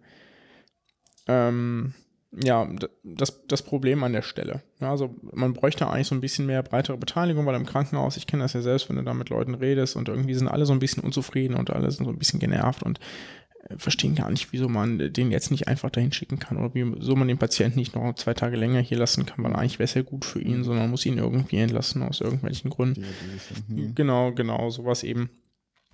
[1.27, 1.93] ähm,
[2.31, 2.69] ja,
[3.03, 4.61] das, das Problem an der Stelle.
[4.79, 8.27] Ja, also man bräuchte eigentlich so ein bisschen mehr breitere Beteiligung, weil im Krankenhaus, ich
[8.27, 10.73] kenne das ja selbst, wenn du da mit Leuten redest und irgendwie sind alle so
[10.73, 12.99] ein bisschen unzufrieden und alle sind so ein bisschen genervt und
[13.69, 17.15] äh, verstehen gar nicht, wieso man den jetzt nicht einfach dahin schicken kann oder wieso
[17.15, 19.93] man den Patienten nicht noch zwei Tage länger hier lassen kann, weil eigentlich wäre es
[19.93, 23.05] ja gut für ihn, sondern man muss ihn irgendwie entlassen aus irgendwelchen Gründen.
[23.69, 23.95] Mhm.
[23.95, 25.29] Genau, genau, sowas eben.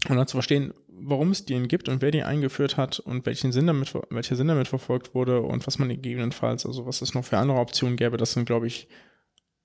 [0.09, 3.51] Und dann zu verstehen, warum es den gibt und wer die eingeführt hat und welchen
[3.51, 7.25] Sinn damit, welcher Sinn damit verfolgt wurde und was man gegebenenfalls, also was es noch
[7.25, 8.87] für andere Optionen gäbe, das sind, glaube ich,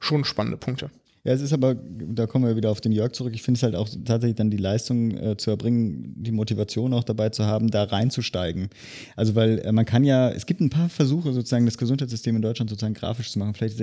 [0.01, 0.91] schon spannende Punkte.
[1.29, 3.35] Ja, es ist aber, da kommen wir wieder auf den Jörg zurück.
[3.35, 7.05] Ich finde es halt auch tatsächlich dann die Leistung äh, zu erbringen, die Motivation auch
[7.05, 8.70] dabei zu haben, da reinzusteigen.
[9.14, 12.41] Also, weil äh, man kann ja, es gibt ein paar Versuche, sozusagen das Gesundheitssystem in
[12.41, 13.53] Deutschland sozusagen grafisch zu machen.
[13.53, 13.76] Vielleicht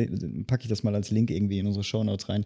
[0.48, 2.46] packe ich das mal als Link irgendwie in unsere Shownotes rein.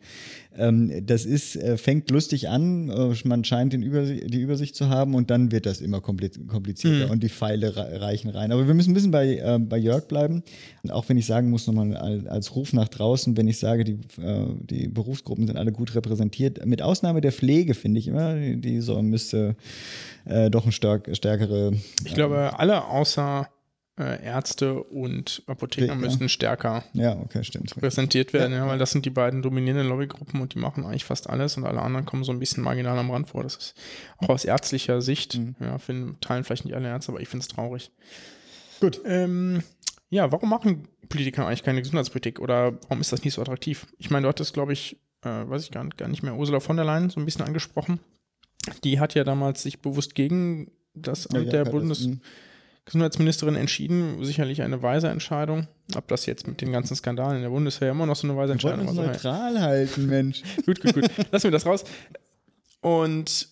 [0.58, 4.90] Ähm, das ist, äh, fängt lustig an, äh, man scheint den Übersi die Übersicht zu
[4.90, 7.12] haben und dann wird das immer komplizierter mhm.
[7.12, 8.52] und die Pfeile reichen rein.
[8.52, 10.44] Aber wir müssen ein bisschen bei, äh, bei Jörg bleiben.
[10.84, 11.96] Und auch wenn ich sagen muss, nochmal
[12.28, 16.66] als Ruf nach draußen, wenn ich sage, die, äh, die Berufsgruppen sind alle gut repräsentiert,
[16.66, 19.56] mit Ausnahme der Pflege, finde ich immer, die so müsste
[20.26, 21.74] äh, doch ein stark, stärkere.
[22.06, 23.48] Ich glaube, alle außer
[24.00, 25.96] äh, Ärzte und Apotheker ja.
[25.96, 27.76] müssen stärker ja, okay, stimmt.
[27.76, 28.60] präsentiert werden, ja.
[28.60, 28.68] ja.
[28.68, 31.82] weil das sind die beiden dominierenden Lobbygruppen und die machen eigentlich fast alles und alle
[31.82, 33.44] anderen kommen so ein bisschen marginal am Rand vor.
[33.44, 33.76] Das ist
[34.18, 35.56] auch aus ärztlicher Sicht, mhm.
[35.60, 37.92] ja, finden, teilen vielleicht nicht alle Ärzte, aber ich finde es traurig.
[38.80, 39.02] Gut.
[39.06, 39.64] Ähm,
[40.10, 43.88] ja, warum machen Politiker eigentlich keine Gesundheitspolitik oder warum ist das nicht so attraktiv?
[43.98, 46.60] Ich meine, du hattest, glaube ich, äh, weiß ich gar nicht, gar nicht mehr, Ursula
[46.60, 48.00] von der Leyen so ein bisschen angesprochen.
[48.84, 52.00] Die hat ja damals sich bewusst gegen das Amt ja, der Bundes.
[52.00, 52.22] Das, hm.
[52.86, 55.68] Gesundheitsministerin entschieden, sicherlich eine weise Entscheidung.
[55.96, 58.54] Ob das jetzt mit den ganzen Skandalen in der Bundeswehr immer noch so eine weise
[58.54, 58.96] Entscheidung ist.
[58.96, 60.42] neutral halten, Mensch.
[60.66, 61.12] gut, gut, gut.
[61.32, 61.84] Lassen wir das raus.
[62.82, 63.48] Und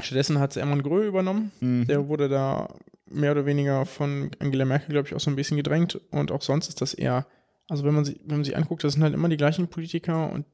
[0.00, 1.52] stattdessen hat es Hermann Grö übernommen.
[1.60, 1.86] Mhm.
[1.86, 2.68] Der wurde da
[3.10, 6.00] mehr oder weniger von Angela Merkel, glaube ich, auch so ein bisschen gedrängt.
[6.10, 7.26] Und auch sonst ist das eher,
[7.68, 10.30] also wenn man sich, wenn man sich anguckt, das sind halt immer die gleichen Politiker
[10.30, 10.46] und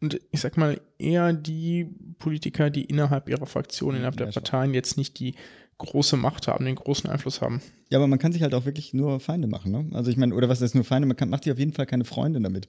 [0.00, 1.86] und ich sag mal eher die
[2.18, 5.36] Politiker, die innerhalb ihrer Fraktion, innerhalb der Parteien jetzt nicht die
[5.78, 7.62] große Macht haben, den großen Einfluss haben.
[7.88, 9.86] Ja, aber man kann sich halt auch wirklich nur Feinde machen, ne?
[9.92, 11.06] Also ich meine, oder was ist nur Feinde?
[11.06, 12.68] Man kann, macht sich auf jeden Fall keine Freunde damit.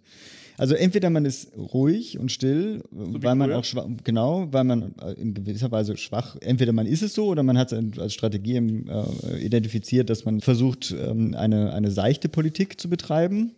[0.58, 3.60] Also entweder man ist ruhig und still, so weil man früher.
[3.60, 7.43] auch schwach, genau, weil man in gewisser Weise schwach, entweder man ist es so oder
[7.43, 12.80] man hat es als Strategie äh, identifiziert, dass man versucht, ähm, eine, eine seichte Politik
[12.80, 13.51] zu betreiben.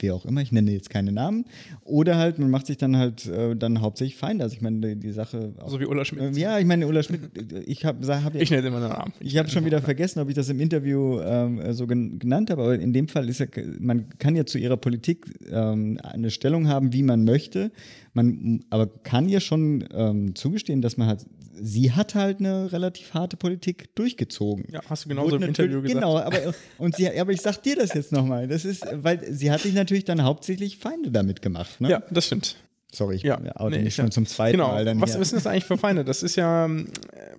[0.00, 1.44] Wie auch immer, ich nenne jetzt keine Namen.
[1.84, 4.44] Oder halt, man macht sich dann halt äh, dann hauptsächlich Feinde.
[4.44, 5.52] Also ich meine, die, die Sache.
[5.60, 6.36] Auch, so wie Ulla Schmidt.
[6.36, 7.20] Äh, ja, ich meine, Ulla Schmidt,
[7.66, 9.12] ich habe hab Ich nenne immer einen Namen.
[9.20, 12.50] Ich, ich habe schon wieder vergessen, ob ich das im Interview ähm, so gen genannt
[12.50, 13.46] habe, aber in dem Fall ist ja,
[13.78, 17.70] man kann ja zu ihrer Politik ähm, eine Stellung haben, wie man möchte.
[18.12, 23.14] Man aber kann ihr schon ähm, zugestehen, dass man halt, sie hat halt eine relativ
[23.14, 24.66] harte Politik durchgezogen.
[24.70, 26.00] Ja, hast du genauso im Interview gesagt.
[26.00, 28.48] Genau, aber, und sie, aber ich sag dir das jetzt nochmal.
[28.48, 31.80] Das ist, weil sie hat sich natürlich dann hauptsächlich Feinde damit gemacht.
[31.80, 31.90] Ne?
[31.90, 32.56] Ja, das stimmt.
[32.92, 34.10] Sorry, ich ja, oute nee, mich schon ja.
[34.10, 34.72] zum zweiten genau.
[34.72, 34.84] Mal.
[34.84, 36.04] Dann was, was sind das eigentlich für Feinde?
[36.04, 36.84] Das ist ja äh,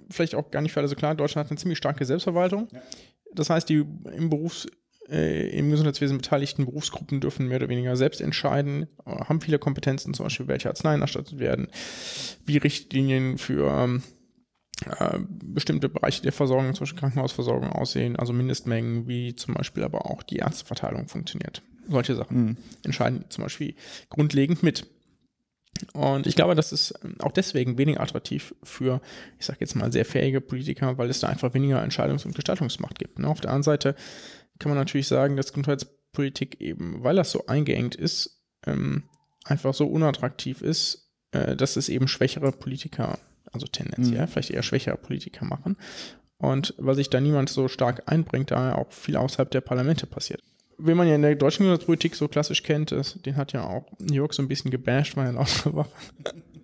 [0.10, 1.14] vielleicht auch gar nicht für alle so klar.
[1.16, 2.70] Deutschland hat eine ziemlich starke Selbstverwaltung.
[2.72, 2.82] Ja.
[3.34, 4.68] Das heißt, die im Berufs-
[5.12, 10.14] äh, im Gesundheitswesen beteiligten Berufsgruppen dürfen mehr oder weniger selbst entscheiden, äh, haben viele Kompetenzen,
[10.14, 11.68] zum Beispiel welche Arzneien erstattet werden,
[12.46, 14.04] wie Richtlinien für ähm,
[14.86, 20.10] äh, bestimmte Bereiche der Versorgung, zum Beispiel Krankenhausversorgung aussehen, also Mindestmengen, wie zum Beispiel aber
[20.10, 21.62] auch die Ärzteverteilung funktioniert.
[21.90, 22.58] Solche Sachen mhm.
[22.84, 23.76] entscheiden zum Beispiel
[24.10, 24.88] grundlegend mit.
[25.94, 29.02] Und ich glaube, das ist ähm, auch deswegen weniger attraktiv für,
[29.40, 33.00] ich sage jetzt mal, sehr fähige Politiker, weil es da einfach weniger Entscheidungs- und Gestaltungsmacht
[33.00, 33.20] gibt.
[33.20, 33.28] Ne?
[33.28, 33.96] Auf der anderen Seite
[34.62, 39.04] kann man natürlich sagen, dass Gesundheitspolitik eben, weil das so eingeengt ist, ähm,
[39.44, 43.18] einfach so unattraktiv ist, äh, dass es eben schwächere Politiker,
[43.52, 44.28] also tendenziell mhm.
[44.28, 45.78] vielleicht eher schwächere Politiker machen.
[46.38, 50.44] Und weil sich da niemand so stark einbringt, da auch viel außerhalb der Parlamente passiert.
[50.78, 53.88] Wen man ja in der deutschen Gesundheitspolitik so klassisch kennt, ist, den hat ja auch
[54.00, 55.88] New York so ein bisschen gebasht, weil er laut war.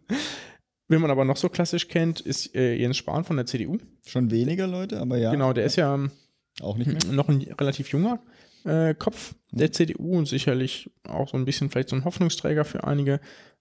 [0.87, 3.79] Wen man aber noch so klassisch kennt, ist äh, Jens Spahn von der CDU.
[4.05, 5.31] Schon weniger Leute, aber ja.
[5.31, 5.97] Genau, der ist ja
[6.61, 7.13] auch nicht mehr.
[7.13, 8.19] Noch ein relativ junger
[8.67, 12.83] äh, Kopf der CDU und sicherlich auch so ein bisschen vielleicht so ein Hoffnungsträger für
[12.83, 13.19] einige.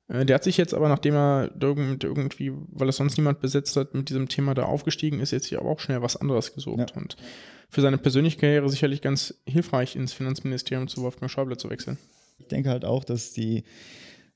[0.09, 3.94] Äh, der hat sich jetzt aber, nachdem er irgendwie, weil es sonst niemand besetzt hat,
[3.94, 6.90] mit diesem Thema da aufgestiegen ist, jetzt hier aber auch schnell was anderes gesucht.
[6.90, 6.97] Ja.
[6.97, 7.16] Und
[7.68, 11.99] für seine persönliche Karriere sicherlich ganz hilfreich, ins Finanzministerium zu Wolfgang Schäuble zu wechseln.
[12.38, 13.64] Ich denke halt auch, dass die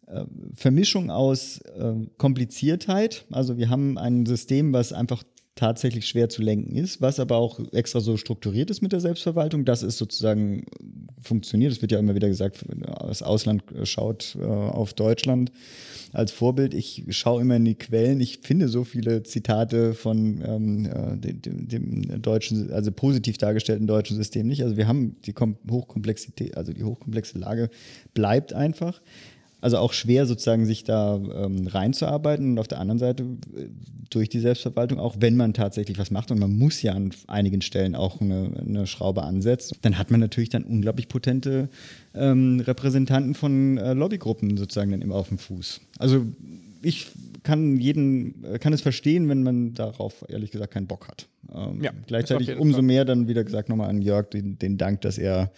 [0.07, 5.23] äh, Vermischung aus äh, Kompliziertheit, also wir haben ein System, was einfach
[5.61, 9.67] tatsächlich schwer zu lenken ist, was aber auch extra so strukturiert ist mit der Selbstverwaltung,
[9.67, 10.65] dass es sozusagen
[11.21, 11.71] funktioniert.
[11.71, 12.65] Es wird ja immer wieder gesagt,
[13.07, 15.53] das Ausland schaut äh, auf Deutschland
[16.15, 16.73] als Vorbild.
[16.73, 18.23] Ich schaue immer in die Quellen.
[18.23, 24.17] Ich finde so viele Zitate von ähm, äh, dem, dem, deutschen, also positiv dargestellten deutschen
[24.17, 24.63] System nicht.
[24.63, 25.35] Also wir haben die
[25.71, 27.69] Hochkomplexität, also die hochkomplexe Lage
[28.15, 29.03] bleibt einfach.
[29.61, 33.67] Also auch schwer sozusagen sich da ähm, reinzuarbeiten und auf der anderen Seite äh,
[34.11, 37.63] durch die Selbstverwaltung, auch wenn man tatsächlich was macht und man muss ja an einigen
[37.63, 41.69] Stellen auch eine, eine Schraube ansetzen, dann hat man natürlich dann unglaublich potente
[42.15, 45.81] ähm, Repräsentanten von äh, Lobbygruppen sozusagen dann immer auf dem Fuß.
[45.99, 46.27] Also
[46.83, 47.07] ich
[47.43, 51.29] kann jeden, äh, kann es verstehen, wenn man darauf ehrlich gesagt keinen Bock hat.
[51.55, 52.83] Ähm, ja, gleichzeitig umso Fall.
[52.83, 55.53] mehr dann wieder gesagt nochmal an Jörg den, den Dank, dass er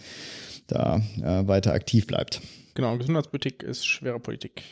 [0.67, 2.41] da äh, weiter aktiv bleibt.
[2.75, 4.63] Genau, Gesundheitspolitik ist schwere Politik.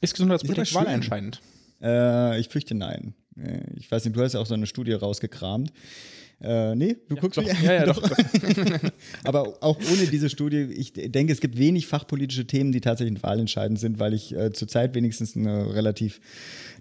[0.00, 1.40] Ist Gesundheitspolitik Ist wahlentscheidend?
[1.82, 3.14] Äh, ich fürchte nein.
[3.36, 5.72] Äh, Ich weiß nicht, du hast ja auch so eine Studie rausgekramt.
[6.40, 7.42] Äh, nee, du guckst doch.
[7.42, 8.02] Ja, ja, doch,
[9.24, 13.78] Aber auch ohne diese Studie, ich denke, es gibt wenig fachpolitische Themen, die tatsächlich wahlentscheidend
[13.78, 16.20] sind, weil ich äh, zurzeit wenigstens eine relativ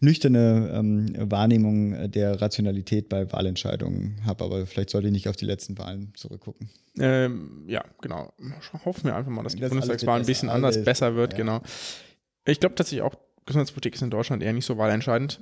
[0.02, 4.44] nüchterne ähm, Wahrnehmung der Rationalität bei Wahlentscheidungen habe.
[4.44, 6.70] Aber vielleicht sollte ich nicht auf die letzten Wahlen zurückgucken.
[7.00, 8.34] Ähm, ja, genau.
[8.86, 11.38] Hoffen wir einfach mal, dass die Das Bundestagswahl ein bisschen anders, Alles- besser wird, ja.
[11.38, 11.62] genau.
[12.46, 15.42] Ich glaube tatsächlich auch, Gesundheitspolitik ist in Deutschland eher nicht so wahlentscheidend.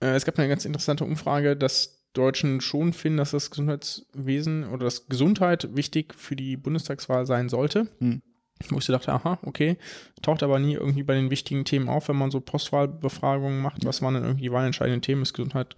[0.00, 4.84] Äh, es gab eine ganz interessante Umfrage, dass Deutschen schon finden, dass das Gesundheitswesen oder
[4.84, 7.88] das Gesundheit wichtig für die Bundestagswahl sein sollte.
[7.98, 8.22] Hm.
[8.68, 9.78] Wo ich so dachte, aha, okay,
[10.20, 13.86] taucht aber nie irgendwie bei den wichtigen Themen auf, wenn man so Postwahlbefragungen macht.
[13.86, 15.22] Was waren denn irgendwie die wahlentscheidenden Themen?
[15.22, 15.74] Ist Gesundheit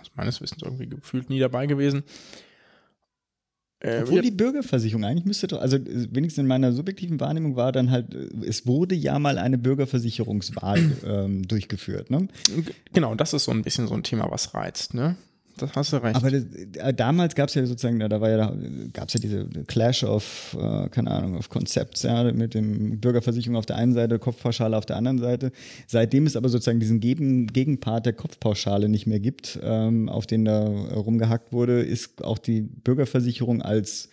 [0.00, 2.02] aus meines Wissens irgendwie gefühlt nie dabei gewesen.
[3.84, 7.70] Äh, Obwohl die Bürgerversicherung eigentlich müsste doch, also äh, wenigstens in meiner subjektiven Wahrnehmung war
[7.70, 12.10] dann halt, äh, es wurde ja mal eine Bürgerversicherungswahl ähm, durchgeführt.
[12.10, 12.28] Ne?
[12.94, 15.16] Genau, das ist so ein bisschen so ein Thema, was reizt, ne?
[15.56, 16.16] Das hast du recht.
[16.16, 18.52] Aber das, äh, damals gab es ja sozusagen, da war ja,
[18.92, 23.56] gab es ja diese Clash of, äh, keine Ahnung, of Concepts, ja, mit dem Bürgerversicherung
[23.56, 25.52] auf der einen Seite, Kopfpauschale auf der anderen Seite.
[25.86, 30.44] Seitdem es aber sozusagen diesen Gegen, Gegenpart der Kopfpauschale nicht mehr gibt, ähm, auf den
[30.44, 34.08] da rumgehackt wurde, ist auch die Bürgerversicherung als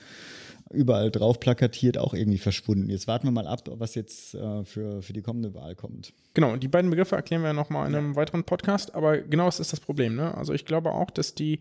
[0.74, 2.90] überall drauf plakatiert auch irgendwie verschwunden.
[2.90, 6.14] Jetzt warten wir mal ab, was jetzt äh, für, für die kommende Wahl kommt.
[6.34, 9.74] Genau, die beiden Begriffe erklären wir nochmal in einem weiteren Podcast, aber genau das ist
[9.74, 10.16] das Problem.
[10.16, 10.36] Ne?
[10.36, 11.60] Also ich glaube auch, dass die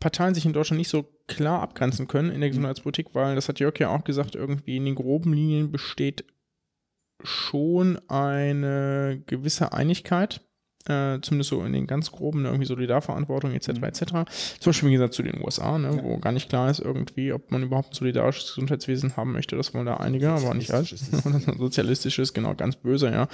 [0.00, 3.60] Parteien sich in Deutschland nicht so klar abgrenzen können in der Gesundheitspolitik, weil das hat
[3.60, 6.24] Jörg ja auch gesagt, irgendwie in den groben Linien besteht
[7.22, 10.45] schon eine gewisse Einigkeit.
[10.88, 13.68] Äh, zumindest so in den ganz groben, ne, irgendwie Solidarverantwortung etc.
[13.82, 14.04] etc.
[14.60, 17.50] Zum Beispiel, wie gesagt, zu den USA, ne, wo gar nicht klar ist irgendwie, ob
[17.50, 19.56] man überhaupt ein solidarisches Gesundheitswesen haben möchte.
[19.56, 20.84] Das wollen da einige, aber nicht alle.
[21.58, 23.28] Sozialistisches, genau, ganz böse, ja.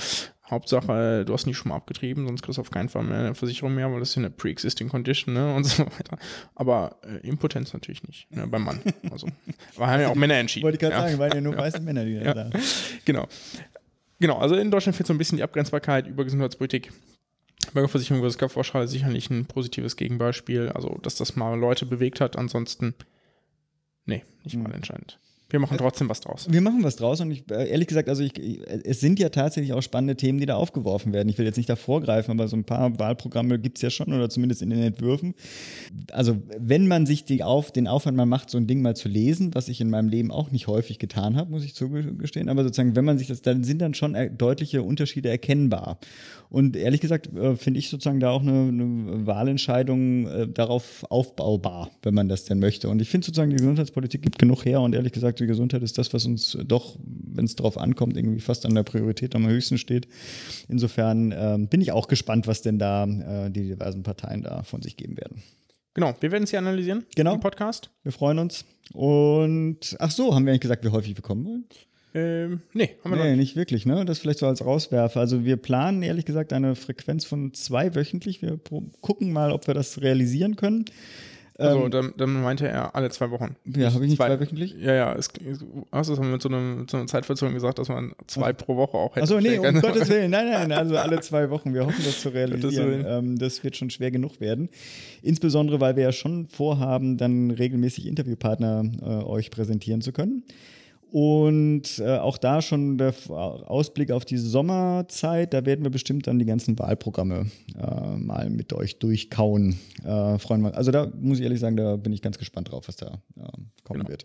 [0.50, 3.34] Hauptsache, du hast nie schon mal abgetrieben, sonst kriegst du auf keinen Fall mehr eine
[3.34, 6.18] Versicherung mehr, weil das ist ja eine pre-existing condition, ne, und so weiter.
[6.54, 8.80] Aber äh, Impotenz natürlich nicht, ne, beim Mann.
[9.10, 9.28] Also,
[9.76, 10.64] aber haben ja auch Männer entschieden.
[10.64, 11.02] Wollte ich gerade ja.
[11.02, 12.34] sagen, weil ja nur weiße Männer, die da Ja.
[12.34, 12.52] sagen.
[13.04, 13.26] Genau.
[14.20, 16.92] Genau, also in Deutschland fehlt so ein bisschen die Abgrenzbarkeit über Gesundheitspolitik.
[17.72, 20.70] Bürgerversicherung versus Kopfpauschale ist sicherlich ein positives Gegenbeispiel.
[20.70, 22.94] Also, dass das mal Leute bewegt hat, ansonsten,
[24.04, 25.18] nee, nicht mal entscheidend.
[25.52, 26.46] Wir machen trotzdem was draus.
[26.50, 28.32] Wir machen was draus und ich, äh, ehrlich gesagt, also ich,
[28.84, 31.28] es sind ja tatsächlich auch spannende Themen, die da aufgeworfen werden.
[31.28, 34.14] Ich will jetzt nicht da vorgreifen, aber so ein paar Wahlprogramme gibt es ja schon
[34.14, 35.34] oder zumindest in den Entwürfen.
[36.10, 39.10] Also wenn man sich die auf, den Aufwand mal macht, so ein Ding mal zu
[39.10, 42.64] lesen, was ich in meinem Leben auch nicht häufig getan habe, muss ich zugestehen, aber
[42.64, 45.98] sozusagen, wenn man sich das, dann sind dann schon äh, deutliche Unterschiede erkennbar.
[46.48, 51.90] Und ehrlich gesagt äh, finde ich sozusagen da auch eine, eine Wahlentscheidung äh, darauf aufbaubar,
[52.02, 52.88] wenn man das denn möchte.
[52.88, 55.98] Und ich finde sozusagen, die Gesundheitspolitik gibt genug her und ehrlich gesagt, die Gesundheit ist
[55.98, 59.76] das, was uns doch, wenn es drauf ankommt, irgendwie fast an der Priorität am höchsten
[59.78, 60.08] steht.
[60.68, 64.80] Insofern ähm, bin ich auch gespannt, was denn da äh, die diversen Parteien da von
[64.82, 65.42] sich geben werden.
[65.94, 67.34] Genau, wir werden es hier analysieren Genau.
[67.34, 67.90] im Podcast.
[68.02, 68.64] Wir freuen uns.
[68.94, 71.64] Und ach so, haben wir eigentlich gesagt, wie häufig wir kommen wollen?
[72.14, 73.38] Ähm, nee, haben wir noch Nee, nicht.
[73.38, 74.04] nicht wirklich, ne?
[74.04, 75.20] Das vielleicht so als Rauswerfer.
[75.20, 78.42] Also wir planen ehrlich gesagt eine Frequenz von zwei wöchentlich.
[78.42, 78.58] Wir
[79.00, 80.84] gucken mal, ob wir das realisieren können.
[81.58, 83.56] Also, Ähm, dann, dann meinte er alle zwei Wochen.
[83.66, 84.74] ja, habe ich nicht zwei wöchentlich?
[84.78, 85.28] Ja, ja, es,
[85.92, 88.76] hast du es mit so, einem, mit so einer Zeitverzögerung gesagt, dass man zwei pro
[88.76, 89.24] Woche auch hätte.
[89.24, 89.80] Achso, nee, um.
[89.80, 90.30] Gottes Willen.
[90.30, 91.74] Nein, nein, also alle zwei Wochen.
[91.74, 92.90] Wir hoffen, das zu realisieren.
[92.90, 93.04] Willen.
[93.06, 94.68] Ähm, das wird schon schwer genug werden.
[95.22, 100.44] Insbesondere, weil wir ja schon vorhaben, dann regelmäßig Interviewpartner äh, euch präsentieren zu können.
[101.12, 106.38] Und äh, auch da schon der Ausblick auf die Sommerzeit, da werden wir bestimmt dann
[106.38, 107.48] die ganzen Wahlprogramme
[107.78, 109.78] äh, mal mit euch durchkauen.
[110.02, 110.74] Äh, freuen wir.
[110.74, 113.42] Also da muss ich ehrlich sagen, da bin ich ganz gespannt drauf, was da äh,
[113.84, 114.08] kommen Genau.
[114.08, 114.24] wird.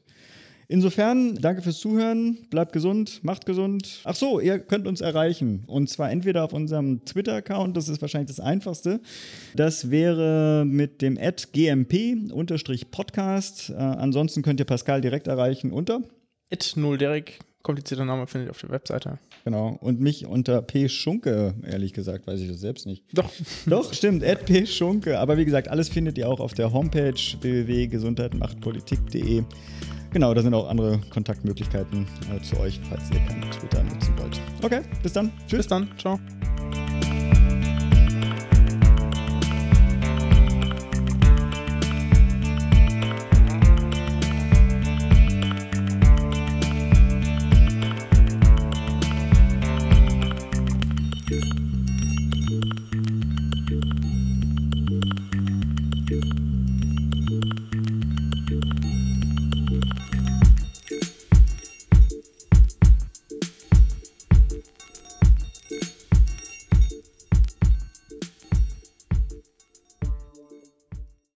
[0.69, 3.99] Insofern, danke fürs Zuhören, bleibt gesund, macht gesund.
[4.05, 5.65] Ach so, ihr könnt uns erreichen.
[5.67, 9.01] Und zwar entweder auf unserem Twitter-Account, das ist wahrscheinlich das einfachste.
[9.55, 11.19] Das wäre mit dem
[11.51, 13.71] gmp-podcast.
[13.71, 16.01] Äh, ansonsten könnt ihr Pascal direkt erreichen unter.
[16.49, 19.19] It null Derek, komplizierter Name findet ihr auf der Webseite.
[19.43, 19.77] Genau.
[19.81, 20.87] Und mich unter P.
[20.89, 23.03] Schunke, ehrlich gesagt, weiß ich das selbst nicht.
[23.13, 23.31] Doch,
[23.65, 24.65] Doch, stimmt, at P.
[24.65, 25.19] Schunke.
[25.19, 29.43] Aber wie gesagt, alles findet ihr auch auf der Homepage www.gesundheitmachtpolitik.de.
[30.11, 34.39] Genau, da sind auch andere Kontaktmöglichkeiten äh, zu euch, falls ihr kein Twitter nutzen wollt.
[34.63, 35.31] Okay, bis dann.
[35.47, 35.59] Tschüss.
[35.59, 35.89] bis dann.
[35.97, 36.19] Ciao.